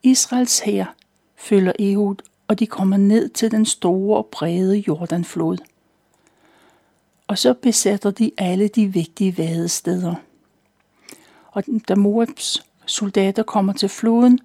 Israels 0.03 0.59
hær 0.59 0.95
følger 1.41 1.73
Ehud, 1.79 2.15
og 2.47 2.59
de 2.59 2.67
kommer 2.67 2.97
ned 2.97 3.29
til 3.29 3.51
den 3.51 3.65
store 3.65 4.17
og 4.17 4.25
brede 4.25 4.77
Jordanflod. 4.77 5.57
Og 7.27 7.37
så 7.37 7.53
besætter 7.53 8.11
de 8.11 8.31
alle 8.37 8.67
de 8.67 8.87
vigtige 8.87 9.37
vadesteder. 9.37 10.15
Og 11.51 11.63
da 11.87 11.95
Moabs 11.95 12.65
soldater 12.85 13.43
kommer 13.43 13.73
til 13.73 13.89
floden, 13.89 14.39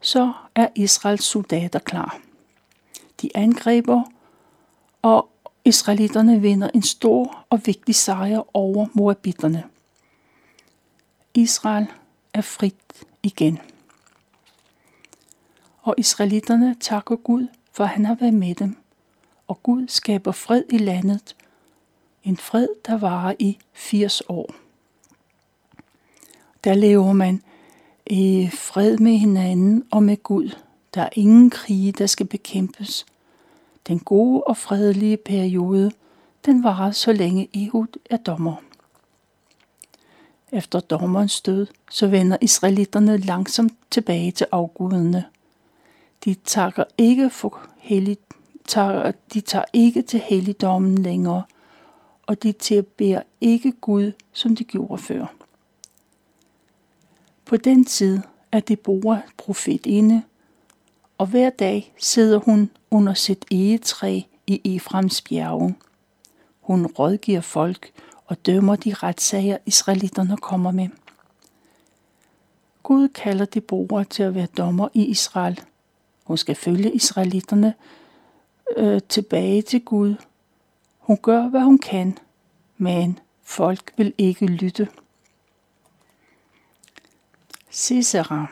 så 0.00 0.32
er 0.54 0.68
Israels 0.74 1.24
soldater 1.24 1.78
klar. 1.78 2.18
De 3.22 3.30
angriber, 3.34 4.02
og 5.02 5.30
israelitterne 5.64 6.40
vinder 6.40 6.70
en 6.74 6.82
stor 6.82 7.46
og 7.50 7.60
vigtig 7.66 7.94
sejr 7.94 8.56
over 8.56 8.86
moabitterne. 8.94 9.64
Israel 11.34 11.86
er 12.34 12.40
frit 12.40 12.74
igen. 13.22 13.58
Og 15.88 15.94
israelitterne 15.98 16.76
takker 16.80 17.16
Gud, 17.16 17.46
for 17.72 17.84
han 17.84 18.04
har 18.04 18.14
været 18.14 18.34
med 18.34 18.54
dem. 18.54 18.76
Og 19.46 19.62
Gud 19.62 19.88
skaber 19.88 20.32
fred 20.32 20.62
i 20.70 20.78
landet. 20.78 21.36
En 22.24 22.36
fred, 22.36 22.68
der 22.86 22.98
varer 22.98 23.34
i 23.38 23.58
80 23.72 24.22
år. 24.28 24.54
Der 26.64 26.74
lever 26.74 27.12
man 27.12 27.42
i 28.06 28.50
fred 28.52 28.98
med 28.98 29.16
hinanden 29.16 29.84
og 29.90 30.02
med 30.02 30.22
Gud. 30.22 30.50
Der 30.94 31.02
er 31.02 31.08
ingen 31.12 31.50
krige, 31.50 31.92
der 31.92 32.06
skal 32.06 32.26
bekæmpes. 32.26 33.06
Den 33.86 33.98
gode 33.98 34.44
og 34.44 34.56
fredelige 34.56 35.16
periode, 35.16 35.92
den 36.46 36.64
varer 36.64 36.90
så 36.90 37.12
længe 37.12 37.48
Ehud 37.54 37.98
er 38.10 38.16
dommer. 38.16 38.56
Efter 40.52 40.80
dommerens 40.80 41.40
død, 41.40 41.66
så 41.90 42.06
vender 42.06 42.36
israelitterne 42.40 43.16
langsomt 43.16 43.72
tilbage 43.90 44.30
til 44.30 44.46
afgudene. 44.52 45.24
De 46.24 46.34
tager 46.34 46.84
ikke 46.98 47.30
for 47.30 47.60
hellig, 47.76 48.18
tager, 48.66 49.12
de 49.34 49.40
tager 49.40 49.64
ikke 49.72 50.02
til 50.02 50.20
helligdommen 50.20 50.98
længere, 50.98 51.42
og 52.26 52.42
de 52.42 52.52
tilbeder 52.52 53.22
ikke 53.40 53.72
Gud, 53.72 54.12
som 54.32 54.56
de 54.56 54.64
gjorde 54.64 55.02
før. 55.02 55.34
På 57.44 57.56
den 57.56 57.84
tid 57.84 58.20
er 58.52 58.60
Deborah 58.60 59.20
profetinde, 59.36 60.22
og 61.18 61.26
hver 61.26 61.50
dag 61.50 61.94
sidder 61.98 62.38
hun 62.38 62.70
under 62.90 63.14
sit 63.14 63.44
egetræ 63.50 64.20
i 64.46 64.76
Efraims 64.76 65.22
bjerge. 65.22 65.74
Hun 66.60 66.86
rådgiver 66.86 67.40
folk 67.40 67.92
og 68.26 68.46
dømmer 68.46 68.76
de 68.76 68.94
retssager, 68.94 69.58
israelitterne 69.66 70.36
kommer 70.36 70.70
med. 70.70 70.88
Gud 72.82 73.08
kalder 73.08 73.44
Deborah 73.44 74.06
til 74.06 74.22
at 74.22 74.34
være 74.34 74.46
dommer 74.46 74.88
i 74.94 75.04
Israel. 75.04 75.60
Hun 76.28 76.36
skal 76.36 76.54
følge 76.54 76.92
israelitterne 76.92 77.74
øh, 78.76 79.00
tilbage 79.08 79.62
til 79.62 79.80
Gud. 79.84 80.14
Hun 80.98 81.16
gør, 81.22 81.48
hvad 81.48 81.60
hun 81.60 81.78
kan, 81.78 82.18
men 82.76 83.18
folk 83.42 83.92
vil 83.96 84.14
ikke 84.18 84.46
lytte. 84.46 84.88
Sisera 87.70 88.46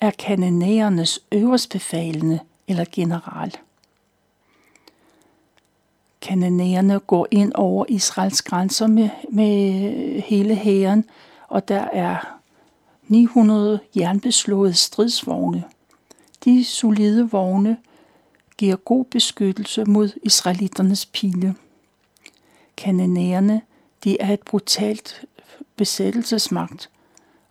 er 0.00 0.10
kanonærernes 0.10 1.20
øverstbefalende 1.32 2.40
eller 2.68 2.84
general. 2.92 3.56
Kanonærerne 6.20 7.00
går 7.00 7.26
ind 7.30 7.52
over 7.54 7.84
Israels 7.88 8.42
grænser 8.42 8.86
med, 8.86 9.08
med 9.30 10.20
hele 10.22 10.54
hæren, 10.54 11.04
og 11.48 11.68
der 11.68 11.80
er 11.92 12.40
900 13.08 13.80
jernbeslåede 13.96 14.74
stridsvogne. 14.74 15.64
De 16.46 16.64
solide 16.64 17.30
vogne 17.30 17.76
giver 18.58 18.76
god 18.76 19.04
beskyttelse 19.04 19.84
mod 19.84 20.10
israelitternes 20.22 21.06
pile. 21.06 21.54
Kanonærerne 22.76 23.62
de 24.04 24.20
er 24.20 24.32
et 24.32 24.42
brutalt 24.42 25.24
besættelsesmagt, 25.76 26.90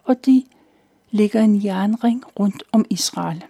og 0.03 0.25
de 0.25 0.43
ligger 1.12 1.41
en 1.41 1.63
jernring 1.65 2.23
rundt 2.39 2.63
om 2.71 2.86
Israel. 2.89 3.43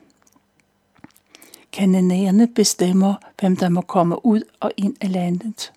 Kananæerne 1.72 2.48
bestemmer, 2.48 3.14
hvem 3.40 3.58
der 3.58 3.70
må 3.70 3.82
komme 3.82 4.26
ud 4.26 4.42
og 4.60 4.72
ind 4.78 4.96
af 5.02 5.12
landet. 5.12 5.74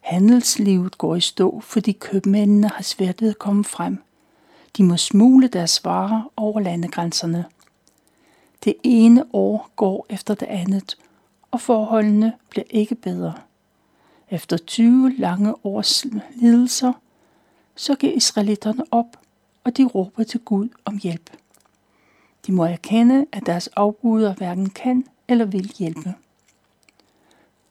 Handelslivet 0.00 0.98
går 0.98 1.16
i 1.16 1.20
stå, 1.20 1.60
fordi 1.60 1.92
købmændene 1.92 2.68
har 2.68 2.82
svært 2.82 3.22
ved 3.22 3.30
at 3.30 3.38
komme 3.38 3.64
frem. 3.64 4.02
De 4.76 4.82
må 4.82 4.96
smule 4.96 5.48
deres 5.48 5.84
varer 5.84 6.32
over 6.36 6.60
landegrænserne. 6.60 7.44
Det 8.64 8.74
ene 8.82 9.24
år 9.32 9.70
går 9.76 10.06
efter 10.10 10.34
det 10.34 10.46
andet, 10.46 10.96
og 11.50 11.60
forholdene 11.60 12.32
bliver 12.50 12.64
ikke 12.70 12.94
bedre. 12.94 13.34
Efter 14.30 14.56
20 14.56 15.12
lange 15.18 15.66
års 15.66 16.04
lidelser, 16.34 16.92
så 17.76 17.94
giver 17.94 18.12
israelitterne 18.12 18.84
op 18.90 19.16
og 19.64 19.76
de 19.76 19.84
råber 19.84 20.24
til 20.24 20.40
Gud 20.40 20.68
om 20.84 20.98
hjælp. 20.98 21.30
De 22.46 22.52
må 22.52 22.64
erkende, 22.64 23.26
at 23.32 23.46
deres 23.46 23.68
afguder 23.68 24.34
hverken 24.34 24.70
kan 24.70 25.06
eller 25.28 25.44
vil 25.44 25.72
hjælpe. 25.78 26.14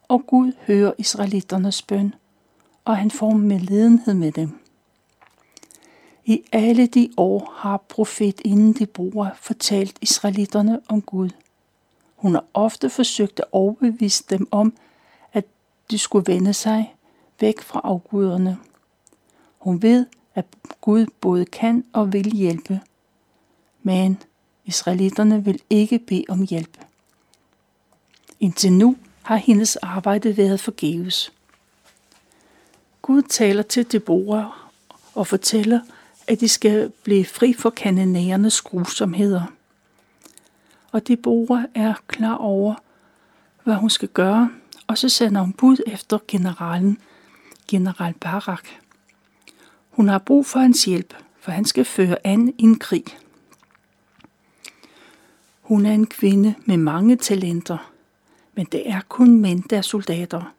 Og 0.07 0.27
Gud 0.27 0.51
hører 0.67 0.93
israelitternes 0.97 1.81
bøn, 1.81 2.15
og 2.85 2.97
han 2.97 3.11
får 3.11 3.31
medledenhed 3.31 4.13
med 4.13 4.31
dem. 4.31 4.62
I 6.25 6.43
alle 6.51 6.87
de 6.87 7.09
år 7.17 7.53
har 7.55 7.77
profet 7.77 8.41
inden 8.45 8.73
de 8.73 8.85
bruger 8.85 9.29
fortalt 9.35 9.97
israelitterne 10.01 10.79
om 10.87 11.01
Gud. 11.01 11.29
Hun 12.15 12.33
har 12.33 12.45
ofte 12.53 12.89
forsøgt 12.89 13.39
at 13.39 13.45
overbevise 13.51 14.23
dem 14.29 14.47
om, 14.51 14.73
at 15.33 15.45
de 15.91 15.97
skulle 15.97 16.33
vende 16.33 16.53
sig 16.53 16.95
væk 17.39 17.61
fra 17.61 17.81
afguderne. 17.83 18.57
Hun 19.59 19.81
ved, 19.81 20.05
at 20.35 20.45
Gud 20.81 21.05
både 21.21 21.45
kan 21.45 21.85
og 21.93 22.13
vil 22.13 22.31
hjælpe. 22.31 22.81
Men 23.81 24.21
israelitterne 24.65 25.45
vil 25.45 25.59
ikke 25.69 25.99
bede 25.99 26.25
om 26.29 26.47
hjælp. 26.49 26.77
Indtil 28.39 28.73
nu 28.73 28.95
har 29.21 29.35
hendes 29.35 29.75
arbejde 29.75 30.37
været 30.37 30.59
forgæves. 30.59 31.33
Gud 33.01 33.21
taler 33.21 33.63
til 33.63 33.91
Deborah 33.91 34.45
og 35.15 35.27
fortæller, 35.27 35.79
at 36.27 36.39
de 36.39 36.47
skal 36.47 36.91
blive 37.03 37.25
fri 37.25 37.53
for 37.53 37.69
kanonærernes 37.69 38.61
grusomheder. 38.61 39.43
Og 40.91 41.07
Deborah 41.07 41.63
er 41.75 41.93
klar 42.07 42.35
over, 42.35 42.75
hvad 43.63 43.75
hun 43.75 43.89
skal 43.89 44.09
gøre, 44.09 44.49
og 44.87 44.97
så 44.97 45.09
sender 45.09 45.41
hun 45.41 45.53
bud 45.53 45.77
efter 45.87 46.19
generalen, 46.27 46.97
general 47.67 48.13
Barak. 48.13 48.67
Hun 49.89 50.07
har 50.07 50.17
brug 50.17 50.45
for 50.45 50.59
hans 50.59 50.85
hjælp, 50.85 51.13
for 51.39 51.51
han 51.51 51.65
skal 51.65 51.85
føre 51.85 52.17
an 52.23 52.53
i 52.57 52.63
en 52.63 52.79
krig. 52.79 53.05
Hun 55.61 55.85
er 55.85 55.91
en 55.91 56.07
kvinde 56.07 56.55
med 56.65 56.77
mange 56.77 57.15
talenter, 57.15 57.91
men 58.53 58.65
det 58.65 58.89
er 58.89 59.01
kun 59.09 59.37
mænd, 59.37 59.63
der 59.63 59.77
er 59.77 59.81
soldater. 59.81 60.53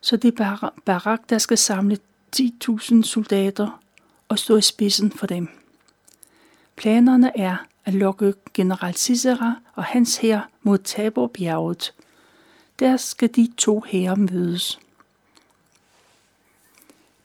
Så 0.00 0.16
det 0.16 0.40
er 0.40 0.70
Barak, 0.84 1.20
der 1.28 1.38
skal 1.38 1.58
samle 1.58 1.98
10.000 2.36 3.02
soldater 3.02 3.81
og 4.32 4.38
stå 4.38 4.56
i 4.56 4.62
spidsen 4.62 5.10
for 5.10 5.26
dem. 5.26 5.48
Planerne 6.76 7.38
er 7.38 7.56
at 7.84 7.94
lokke 7.94 8.34
general 8.54 8.94
Cicera 8.94 9.54
og 9.74 9.84
hans 9.84 10.16
hær 10.16 10.48
mod 10.62 10.78
Taborbjerget. 10.78 11.94
Der 12.78 12.96
skal 12.96 13.28
de 13.36 13.52
to 13.56 13.82
hære 13.86 14.16
mødes. 14.16 14.80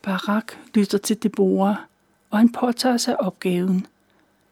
Barak 0.01 0.53
lytter 0.73 0.97
til 0.97 1.23
Deborah, 1.23 1.75
og 2.29 2.37
han 2.37 2.51
påtager 2.51 2.97
sig 2.97 3.21
opgaven, 3.21 3.87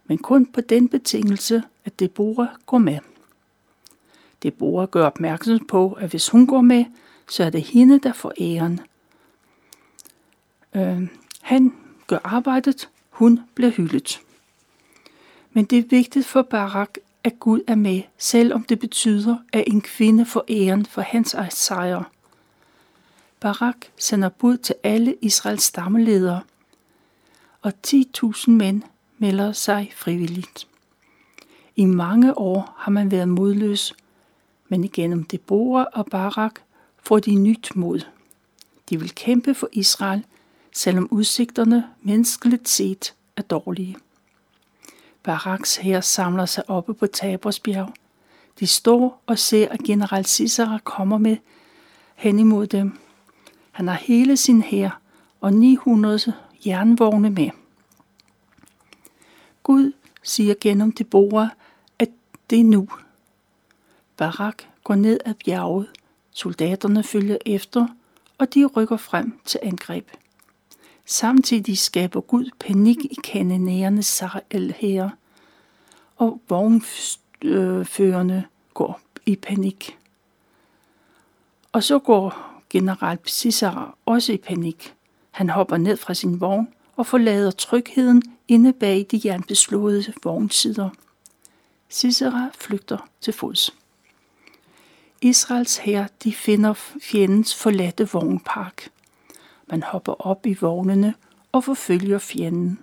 men 0.05 0.17
kun 0.17 0.45
på 0.45 0.61
den 0.61 0.89
betingelse, 0.89 1.63
at 1.85 1.99
Deborah 1.99 2.47
går 2.65 2.77
med. 2.77 2.99
Deborah 4.43 4.87
gør 4.87 5.05
opmærksom 5.05 5.65
på, 5.67 5.91
at 5.91 6.09
hvis 6.09 6.29
hun 6.29 6.47
går 6.47 6.61
med, 6.61 6.85
så 7.29 7.43
er 7.43 7.49
det 7.49 7.61
hende, 7.61 7.99
der 7.99 8.13
får 8.13 8.33
æren. 8.39 8.79
Øh, 10.75 11.07
han 11.41 11.73
gør 12.07 12.19
arbejdet, 12.23 12.89
hun 13.09 13.39
bliver 13.55 13.71
hyldet. 13.71 14.21
Men 15.53 15.65
det 15.65 15.77
er 15.77 15.83
vigtigt 15.89 16.25
for 16.25 16.41
Barak, 16.41 16.89
at 17.23 17.39
Gud 17.39 17.61
er 17.67 17.75
med, 17.75 18.01
selvom 18.17 18.63
det 18.63 18.79
betyder, 18.79 19.37
at 19.53 19.63
en 19.67 19.81
kvinde 19.81 20.25
får 20.25 20.45
æren 20.49 20.85
for 20.85 21.01
hans 21.01 21.35
sejr. 21.49 22.03
Barak 23.39 23.75
sender 23.97 24.29
bud 24.29 24.57
til 24.57 24.75
alle 24.83 25.15
Israels 25.21 25.63
stammeledere, 25.63 26.41
og 27.61 27.73
10.000 27.87 28.51
mænd 28.51 28.81
melder 29.17 29.51
sig 29.51 29.93
frivilligt. 29.95 30.67
I 31.75 31.85
mange 31.85 32.37
år 32.37 32.75
har 32.77 32.91
man 32.91 33.11
været 33.11 33.27
modløs, 33.27 33.93
men 34.69 34.83
igennem 34.83 35.23
Deborah 35.23 35.85
og 35.93 36.05
Barak 36.05 36.53
får 37.03 37.19
de 37.19 37.35
nyt 37.35 37.75
mod. 37.75 37.99
De 38.89 38.99
vil 38.99 39.15
kæmpe 39.15 39.53
for 39.53 39.69
Israel, 39.71 40.25
selvom 40.75 41.07
udsigterne 41.11 41.89
menneskeligt 42.01 42.69
set 42.69 43.15
er 43.35 43.41
dårlige. 43.41 43.97
Baraks 45.23 45.75
her 45.75 46.01
samler 46.01 46.45
sig 46.45 46.69
oppe 46.69 46.93
på 46.93 47.07
Tabersbjerg. 47.07 47.93
De 48.59 48.67
står 48.67 49.23
og 49.25 49.39
ser, 49.39 49.69
at 49.69 49.79
general 49.79 50.25
Sisera 50.25 50.79
kommer 50.83 51.17
med 51.17 51.37
hen 52.15 52.39
imod 52.39 52.67
dem. 52.67 52.99
Han 53.71 53.87
har 53.87 53.95
hele 53.95 54.37
sin 54.37 54.61
hær 54.61 54.99
og 55.41 55.53
900 55.53 56.33
jernvogne 56.65 57.29
med. 57.29 57.49
Gud 59.63 59.91
siger 60.23 60.55
gennem 60.61 60.91
Deborah, 60.91 61.49
at 61.99 62.09
det 62.49 62.59
er 62.59 62.63
nu. 62.63 62.87
Barak 64.17 64.63
går 64.83 64.95
ned 64.95 65.19
ad 65.25 65.33
bjerget. 65.45 65.89
Soldaterne 66.31 67.03
følger 67.03 67.37
efter, 67.45 67.87
og 68.37 68.53
de 68.53 68.65
rykker 68.65 68.97
frem 68.97 69.39
til 69.45 69.59
angreb. 69.63 70.09
Samtidig 71.05 71.77
skaber 71.77 72.21
Gud 72.21 72.49
panik 72.59 72.97
i 73.05 73.17
kanonærernes 73.23 74.23
her, 74.75 75.09
og 76.15 76.41
vognførerne 76.49 78.45
går 78.73 79.01
i 79.25 79.35
panik. 79.35 79.97
Og 81.71 81.83
så 81.83 81.99
går 81.99 82.55
general 82.69 83.19
Sisera 83.25 83.97
også 84.05 84.33
i 84.33 84.37
panik. 84.37 84.93
Han 85.31 85.49
hopper 85.49 85.77
ned 85.77 85.97
fra 85.97 86.13
sin 86.13 86.41
vogn 86.41 86.67
og 86.95 87.07
forlader 87.07 87.51
trygheden 87.51 88.23
inde 88.47 88.73
bag 88.73 89.07
de 89.11 89.21
jernbeslåede 89.25 90.13
vognsider. 90.23 90.89
Sisera 91.89 92.49
flygter 92.59 93.07
til 93.21 93.33
fods. 93.33 93.75
Israels 95.21 95.77
hær 95.77 96.07
de 96.23 96.33
finder 96.33 96.73
fjendens 97.01 97.55
forladte 97.55 98.09
vognpark. 98.11 98.89
Man 99.67 99.83
hopper 99.83 100.13
op 100.27 100.45
i 100.45 100.53
vognene 100.53 101.13
og 101.51 101.63
forfølger 101.63 102.19
fjenden. 102.19 102.79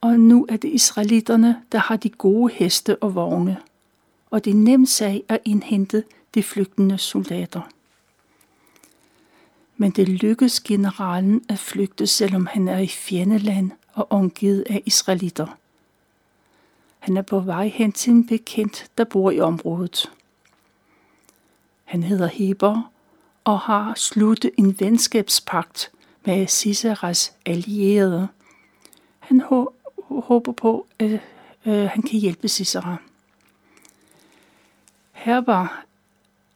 Og 0.00 0.20
nu 0.20 0.46
er 0.48 0.56
det 0.56 0.68
israelitterne, 0.68 1.62
der 1.72 1.78
har 1.78 1.96
de 1.96 2.10
gode 2.10 2.52
heste 2.54 3.02
og 3.02 3.14
vogne, 3.14 3.60
og 4.30 4.44
det 4.44 4.50
er 4.50 4.54
nemt 4.54 4.88
sag 4.88 5.24
at 5.28 5.40
indhente 5.44 6.04
de 6.34 6.42
flygtende 6.42 6.98
soldater. 6.98 7.60
Men 9.76 9.90
det 9.90 10.08
lykkes 10.08 10.60
generalen 10.60 11.44
at 11.48 11.58
flygte, 11.58 12.06
selvom 12.06 12.46
han 12.46 12.68
er 12.68 12.78
i 12.78 12.86
fjendeland 12.86 13.70
og 13.92 14.06
omgivet 14.12 14.64
af 14.70 14.82
israelitter. 14.86 15.46
Han 16.98 17.16
er 17.16 17.22
på 17.22 17.40
vej 17.40 17.68
hen 17.68 17.92
til 17.92 18.10
en 18.10 18.26
bekendt, 18.26 18.90
der 18.98 19.04
bor 19.04 19.30
i 19.30 19.40
området. 19.40 20.12
Han 21.84 22.02
hedder 22.02 22.26
Heber 22.26 22.90
og 23.44 23.60
har 23.60 23.94
sluttet 23.96 24.50
en 24.58 24.80
venskabspagt 24.80 25.90
med 26.24 26.46
Ciceras 26.46 27.32
allierede. 27.46 28.28
Han 29.18 29.42
håber 30.08 30.52
på, 30.52 30.86
at 30.98 31.20
øh, 31.66 31.84
han 31.84 32.02
kan 32.02 32.20
hjælpe 32.20 32.48
Cicera. 32.48 32.96
Herbar 35.12 35.84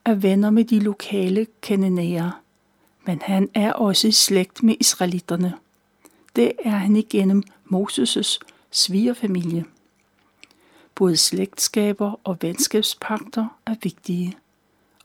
er 0.04 0.14
venner 0.14 0.50
med 0.50 0.64
de 0.64 0.80
lokale 0.80 1.46
kanonærer, 1.62 2.30
men 3.06 3.22
han 3.22 3.50
er 3.54 3.72
også 3.72 4.08
i 4.08 4.12
slægt 4.12 4.62
med 4.62 4.76
israelitterne. 4.80 5.54
Det 6.36 6.52
er 6.64 6.70
han 6.70 6.96
igennem 6.96 7.42
Moses' 7.72 8.38
svigerfamilie. 8.70 9.64
Både 10.94 11.16
slægtskaber 11.16 12.20
og 12.24 12.38
venskabspakter 12.40 13.46
er 13.66 13.74
vigtige, 13.82 14.38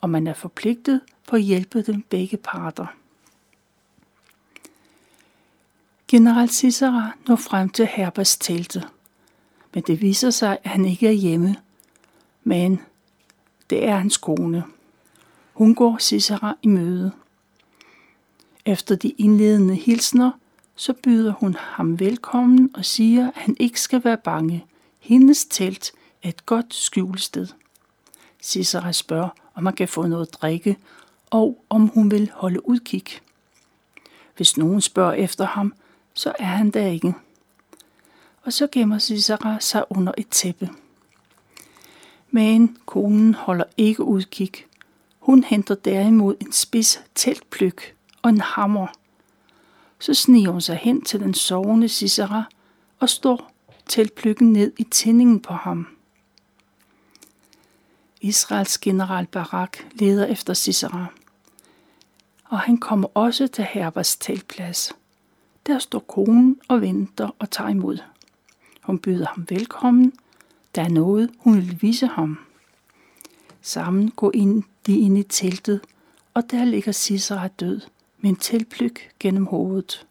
og 0.02 0.10
man 0.10 0.28
er 0.28 0.34
forpligtet 0.34 1.02
for 1.24 1.38
at 1.38 1.44
hjælpe 1.44 1.82
dem 1.82 2.02
begge 2.02 2.38
parter. 2.38 2.86
General 6.08 6.50
Cicera 6.50 7.12
når 7.28 7.36
frem 7.36 7.70
til 7.70 7.86
Herbers 7.86 8.38
telte, 8.38 8.84
men 9.74 9.84
det 9.88 10.02
viser 10.02 10.30
sig, 10.30 10.58
at 10.64 10.72
han 10.72 10.86
ikke 10.86 11.08
er 11.08 11.12
hjemme, 11.12 11.56
men 12.44 12.80
det 13.70 13.86
er 13.86 13.96
hans 13.96 14.18
kone. 14.18 14.64
Hun 15.54 15.76
går 15.76 15.98
Cicera 15.98 16.56
i 16.62 16.68
møde. 16.68 17.12
Efter 18.66 18.96
de 18.96 19.10
indledende 19.10 19.76
hilsner, 19.76 20.32
så 20.76 20.94
byder 20.94 21.32
hun 21.32 21.56
ham 21.56 22.00
velkommen 22.00 22.72
og 22.74 22.86
siger, 22.86 23.28
at 23.28 23.34
han 23.36 23.56
ikke 23.60 23.82
skal 23.82 24.04
være 24.04 24.18
bange. 24.18 24.66
Hendes 25.00 25.46
telt 25.46 25.92
er 26.24 26.30
et 26.30 26.46
godt 26.46 26.74
skjulested. 26.74 27.48
Cicera 28.42 28.92
spørger, 28.92 29.30
om 29.56 29.64
man 29.64 29.74
kan 29.74 29.88
få 29.88 30.08
noget 30.08 30.28
at 30.28 30.34
drikke, 30.34 30.78
og 31.34 31.64
om 31.70 31.88
hun 31.88 32.12
vil 32.12 32.32
holde 32.34 32.70
udkig. 32.70 33.04
Hvis 34.36 34.58
nogen 34.58 34.82
spørger 34.82 35.14
efter 35.14 35.46
ham, 35.46 35.74
så 36.14 36.34
er 36.40 36.46
han 36.46 36.72
der 36.72 36.88
ikke. 36.88 37.14
Og 38.44 38.54
så 38.54 38.68
gemmer 38.72 38.98
Sisera 38.98 39.60
sig 39.60 39.84
under 39.90 40.14
et 40.18 40.28
tæppe. 40.28 40.70
Men 42.32 42.78
konen 42.86 43.34
holder 43.34 43.64
ikke 43.78 44.04
udkig. 44.04 44.52
Hun 45.20 45.44
henter 45.44 45.76
derimod 45.76 46.36
en 46.40 46.52
spids 46.52 47.02
teltpløk 47.16 47.96
og 48.22 48.30
en 48.30 48.42
hammer. 48.42 48.88
Så 50.00 50.14
sniger 50.14 50.52
hun 50.52 50.62
sig 50.62 50.76
hen 50.76 51.02
til 51.02 51.20
den 51.20 51.34
sovende 51.34 51.90
Sisera 51.90 52.44
og 53.00 53.10
står 53.10 53.52
teltpløkken 53.88 54.54
ned 54.54 54.72
i 54.78 54.84
tændingen 54.84 55.40
på 55.40 55.54
ham. 55.54 55.88
Israels 58.22 58.78
general 58.78 59.28
Barak 59.28 59.78
leder 59.94 60.26
efter 60.26 60.54
Sisera. 60.54 61.08
Og 62.54 62.60
han 62.60 62.78
kommer 62.78 63.08
også 63.14 63.48
til 63.48 63.64
Herbers 63.64 64.16
teltplads. 64.16 64.94
Der 65.68 65.80
står 65.80 66.00
konen 66.00 66.60
og 66.68 66.82
venter 66.82 67.30
og 67.40 67.52
tager 67.52 67.70
imod. 67.70 67.98
Hun 68.84 69.00
byder 69.00 69.28
ham 69.28 69.46
velkommen. 69.50 70.14
Der 70.76 70.82
er 70.82 70.90
noget, 70.90 71.30
hun 71.40 71.56
vil 71.56 71.82
vise 71.82 72.08
ham. 72.08 72.40
Sammen 73.62 74.12
går 74.12 74.32
ind, 74.34 74.64
de 74.86 75.00
ind 75.00 75.18
i 75.18 75.24
teltet, 75.24 75.82
og 76.34 76.52
der 76.52 76.66
ligger 76.66 76.92
Sisera 76.92 77.48
død 77.48 77.82
med 78.20 78.30
en 78.30 78.36
teltplyg 78.36 78.96
gennem 79.20 79.46
hovedet. 79.46 80.08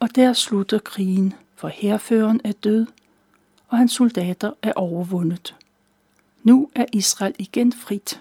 Og 0.00 0.14
der 0.14 0.32
slutter 0.32 0.78
krigen, 0.78 1.34
for 1.54 1.68
herføren 1.68 2.40
er 2.44 2.52
død, 2.52 2.86
og 3.68 3.78
hans 3.78 3.92
soldater 3.92 4.52
er 4.62 4.72
overvundet. 4.72 5.56
Nu 6.42 6.70
er 6.74 6.84
Israel 6.92 7.34
igen 7.38 7.72
frit. 7.72 8.20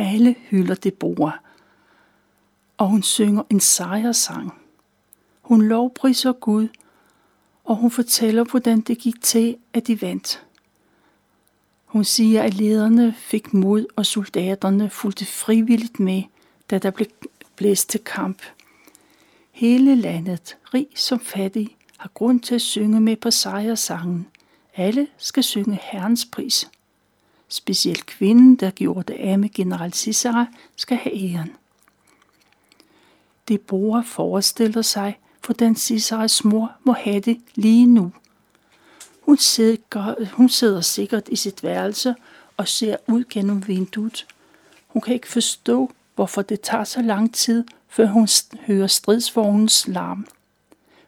Alle 0.00 0.36
hylder 0.50 0.74
Deborah, 0.74 1.32
og 2.76 2.88
hun 2.88 3.02
synger 3.02 3.42
en 3.50 3.60
sejrsang. 3.60 4.54
Hun 5.40 5.62
lovpriser 5.62 6.32
Gud, 6.32 6.68
og 7.64 7.76
hun 7.76 7.90
fortæller, 7.90 8.44
hvordan 8.44 8.80
det 8.80 8.98
gik 8.98 9.22
til, 9.22 9.56
at 9.72 9.86
de 9.86 10.02
vandt. 10.02 10.46
Hun 11.84 12.04
siger, 12.04 12.42
at 12.42 12.54
lederne 12.54 13.14
fik 13.18 13.54
mod, 13.54 13.86
og 13.96 14.06
soldaterne 14.06 14.90
fulgte 14.90 15.24
frivilligt 15.24 16.00
med, 16.00 16.22
da 16.70 16.78
der 16.78 16.90
blev 16.90 17.06
blæst 17.56 17.90
til 17.90 18.00
kamp. 18.00 18.42
Hele 19.50 19.94
landet, 19.94 20.56
rig 20.74 20.88
som 20.96 21.20
fattig, 21.20 21.76
har 21.96 22.10
grund 22.14 22.40
til 22.40 22.54
at 22.54 22.62
synge 22.62 23.00
med 23.00 23.16
på 23.16 23.30
sejrsangen. 23.30 24.26
Alle 24.76 25.06
skal 25.16 25.42
synge 25.42 25.78
Herrens 25.82 26.26
pris. 26.32 26.70
Specielt 27.48 28.06
kvinden, 28.06 28.56
der 28.56 28.70
gjorde 28.70 29.12
det 29.12 29.18
af 29.20 29.38
med 29.38 29.48
general 29.48 29.92
Cicera, 29.92 30.46
skal 30.76 30.96
have 30.96 31.32
æren. 31.32 31.52
Deborah 33.48 34.04
forestiller 34.04 34.82
sig, 34.82 35.18
hvordan 35.46 35.76
Ciceras 35.76 36.44
mor 36.44 36.72
må 36.84 36.92
have 36.92 37.20
det 37.20 37.40
lige 37.54 37.86
nu. 37.86 38.12
Hun 39.22 39.36
sidder, 39.36 40.14
hun 40.32 40.48
sidder 40.48 40.80
sikkert 40.80 41.28
i 41.28 41.36
sit 41.36 41.62
værelse 41.62 42.14
og 42.56 42.68
ser 42.68 42.96
ud 43.08 43.24
gennem 43.30 43.66
vinduet. 43.66 44.26
Hun 44.88 45.02
kan 45.02 45.14
ikke 45.14 45.28
forstå, 45.28 45.90
hvorfor 46.14 46.42
det 46.42 46.60
tager 46.60 46.84
så 46.84 47.02
lang 47.02 47.34
tid, 47.34 47.64
før 47.88 48.06
hun 48.06 48.28
hører 48.66 48.86
stridsvognens 48.86 49.88
larm. 49.88 50.26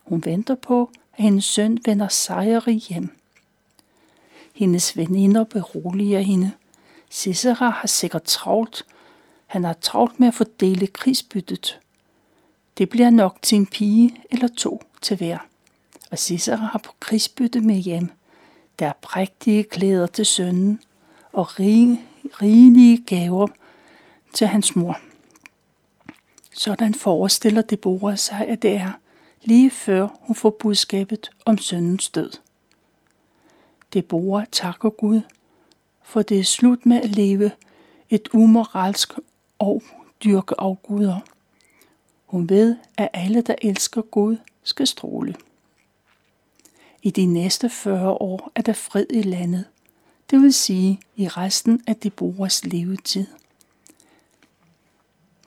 Hun 0.03 0.25
venter 0.25 0.55
på, 0.55 0.91
at 1.13 1.25
hendes 1.25 1.45
søn 1.45 1.79
vender 1.85 2.09
sejrig 2.09 2.77
hjem. 2.77 3.20
Hendes 4.61 4.97
veninder 4.97 5.45
beroliger 5.45 6.21
hende. 6.21 6.53
Cicera 7.11 7.69
har 7.69 7.87
sikkert 7.87 8.23
travlt. 8.23 8.87
Han 9.47 9.65
har 9.65 9.73
travlt 9.73 10.21
med 10.21 10.29
at 10.29 10.35
fordele 10.35 10.87
krigsbyttet. 10.87 11.81
Det 12.79 12.89
bliver 12.89 13.11
nok 13.11 13.39
til 13.43 13.57
en 13.57 13.67
pige 13.67 14.21
eller 14.31 14.49
to 14.49 14.83
til 15.03 15.17
hver. 15.17 15.39
Og 16.11 16.19
Cicera 16.19 16.57
har 16.57 16.79
på 16.79 16.93
krigsbytte 17.01 17.61
med 17.61 17.75
hjem. 17.75 18.09
Der 18.79 18.87
er 18.87 18.93
prægtige 19.03 19.63
klæder 19.65 20.07
til 20.07 20.27
sønnen 20.27 20.81
og 21.33 21.61
rige, 21.61 22.01
rigelige 22.43 23.05
gaver 23.05 23.49
til 24.33 24.47
hans 24.47 24.77
mor. 24.77 24.99
Sådan 26.55 26.95
forestiller 26.95 27.63
Deborah 27.63 28.19
sig, 28.19 28.47
at 28.49 28.63
det 28.63 28.73
er. 28.73 28.93
lige 29.43 29.71
før 29.71 30.09
hun 30.21 30.37
får 30.37 30.51
budskabet 30.51 31.31
om 31.45 31.59
sønnens 31.59 32.11
død. 32.11 32.50
Deborah 33.93 34.47
takker 34.53 34.91
Gud, 34.91 35.21
for 36.03 36.23
det 36.23 36.39
er 36.39 36.45
slut 36.45 36.87
med 36.87 37.01
at 37.03 37.11
leve 37.11 37.51
et 38.11 38.29
umoralsk 38.33 39.13
og 39.59 39.83
dyrke 40.25 40.55
afguder. 40.59 41.21
Hun 42.27 42.49
ved, 42.49 42.77
at 42.97 43.09
alle, 43.13 43.41
der 43.41 43.55
elsker 43.63 44.03
Gud, 44.03 44.37
skal 44.63 44.87
stråle. 44.87 45.35
I 47.03 47.11
de 47.11 47.27
næste 47.27 47.71
40 47.71 48.11
år 48.11 48.53
er 48.55 48.63
der 48.63 48.73
fred 48.73 49.07
i 49.11 49.23
landet, 49.23 49.65
det 50.31 50.43
vil 50.43 50.53
sige 50.53 51.01
i 51.17 51.29
resten 51.29 51.81
af 51.87 51.97
Deborahs 51.97 52.65
levetid. 52.65 53.27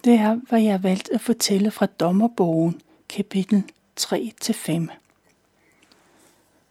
Det 0.04 0.14
er, 0.14 0.40
hvad 0.50 0.62
jeg 0.62 0.74
har 0.74 0.78
valgt 0.78 1.10
at 1.10 1.22
fortælle 1.22 1.72
fra 1.72 1.86
Dommerbogen, 1.86 2.82
kapitel 3.10 3.64
3-5. 4.00 5.03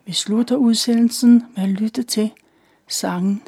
Vi 0.07 0.13
slutter 0.13 0.57
udsendelsen 0.57 1.45
med 1.57 1.63
at 1.63 1.69
lytte 1.69 2.03
til 2.03 2.31
sangen 2.89 3.43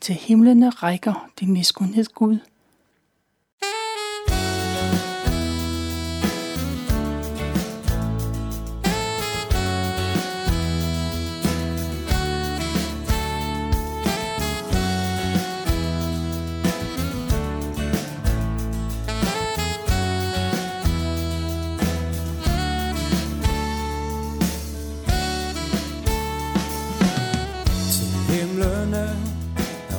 Til 0.00 0.14
himlene 0.14 0.70
rækker 0.70 1.30
din 1.40 1.52
miskundhed 1.52 2.04
Gud– 2.14 2.38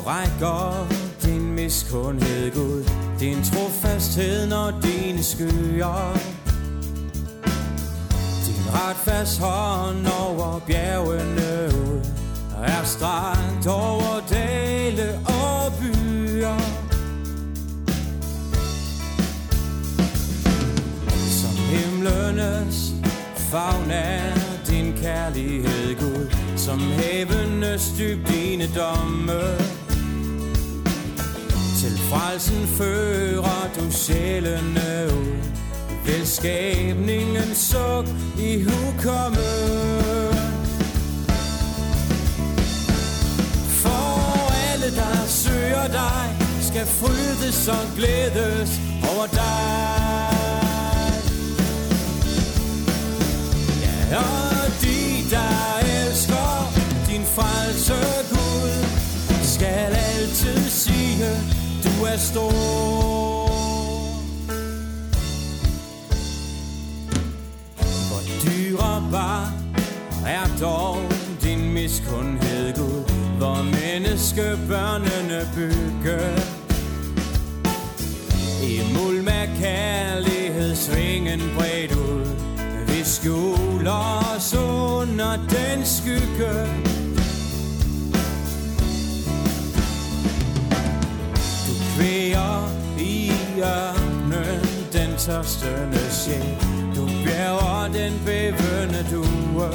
rækker 0.08 0.88
din 1.24 1.56
miskundhed, 1.56 2.52
Gud, 2.52 2.84
din 3.20 3.44
trofasthed, 3.44 4.48
når 4.48 4.74
dine 4.84 5.24
skyer. 5.24 6.18
Din 8.46 8.64
retfast 8.74 9.40
hånd 9.40 10.08
over 10.08 10.60
bjergene 10.68 11.70
ud, 11.90 12.06
er 12.64 12.84
strakt 12.84 13.68
over 13.68 14.22
dale 14.30 15.20
og 15.26 15.74
byer. 15.80 16.60
Som 21.40 21.56
himlenes 21.72 22.94
favn 23.38 23.92
er 23.92 24.34
din 24.68 24.94
kærlighed, 25.02 26.00
Gud, 26.00 26.36
som 26.58 26.80
havenes 26.80 27.94
dyb 27.98 28.28
dine 28.28 28.68
domme. 28.76 29.75
Frelsen 32.10 32.68
fører 32.68 33.70
du 33.80 33.92
sjælene 33.92 35.08
ud. 35.18 35.36
Vil 36.06 36.28
skabningen 36.28 37.56
suk 37.56 38.06
i 38.40 38.64
hukomme 38.64 39.38
For 43.70 44.52
alle 44.72 44.96
der 44.96 45.26
søger 45.28 45.88
dig 45.88 46.36
Skal 46.62 46.86
frydes 46.86 47.68
og 47.68 47.96
glædes 47.96 48.80
over 49.04 49.28
dig. 49.28 50.26
Ja, 54.12 54.55
du 62.16 62.20
er 62.20 62.22
stor. 62.22 62.52
Hvor 68.08 68.22
dyrebar 68.44 69.54
er 70.26 70.48
dog 70.62 70.98
din 71.44 71.74
miskundhed, 71.74 72.74
Gud, 72.76 73.04
hvor 73.38 73.64
menneskebørnene 73.64 75.50
bygger. 75.56 76.36
I 78.64 78.82
muld 78.94 79.22
med 79.22 79.48
kærlighed 79.62 80.76
svingen 80.76 81.42
bredt 81.58 81.92
ud, 81.92 82.26
vi 82.88 83.04
skjuler 83.04 84.36
os 84.36 84.56
under 84.56 85.36
den 85.36 85.86
skygge. 85.86 86.85
I 93.58 94.98
den 94.98 95.18
tørstende 95.18 96.12
sjæl. 96.12 96.56
Du 96.96 97.08
bjerger 97.26 97.88
den 97.94 98.22
bævende 98.26 99.06
due. 99.12 99.70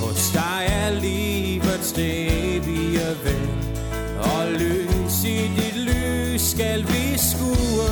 Hos 0.00 0.30
dig 0.32 0.66
er 0.68 0.90
livets 0.90 1.92
det 1.92 2.32
evige 2.56 3.16
ven, 3.24 3.74
og 4.18 4.52
lys 4.52 5.24
i 5.24 5.50
dit 5.56 5.76
lys 5.76 6.40
skal 6.40 6.80
vi 6.82 7.18
skue. 7.18 7.90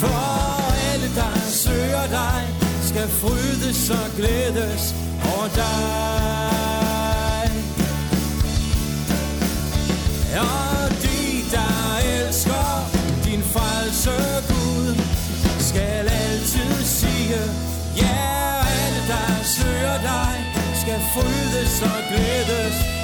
For 0.00 0.60
alle, 0.92 1.14
der 1.14 1.40
søger 1.50 2.06
dig, 2.06 2.48
skal 2.82 3.08
frydes 3.08 3.90
og 3.90 4.16
glædes 4.16 4.94
over 5.24 5.48
dig. 5.54 6.55
Ja, 21.16 21.22
alle, 21.22 22.95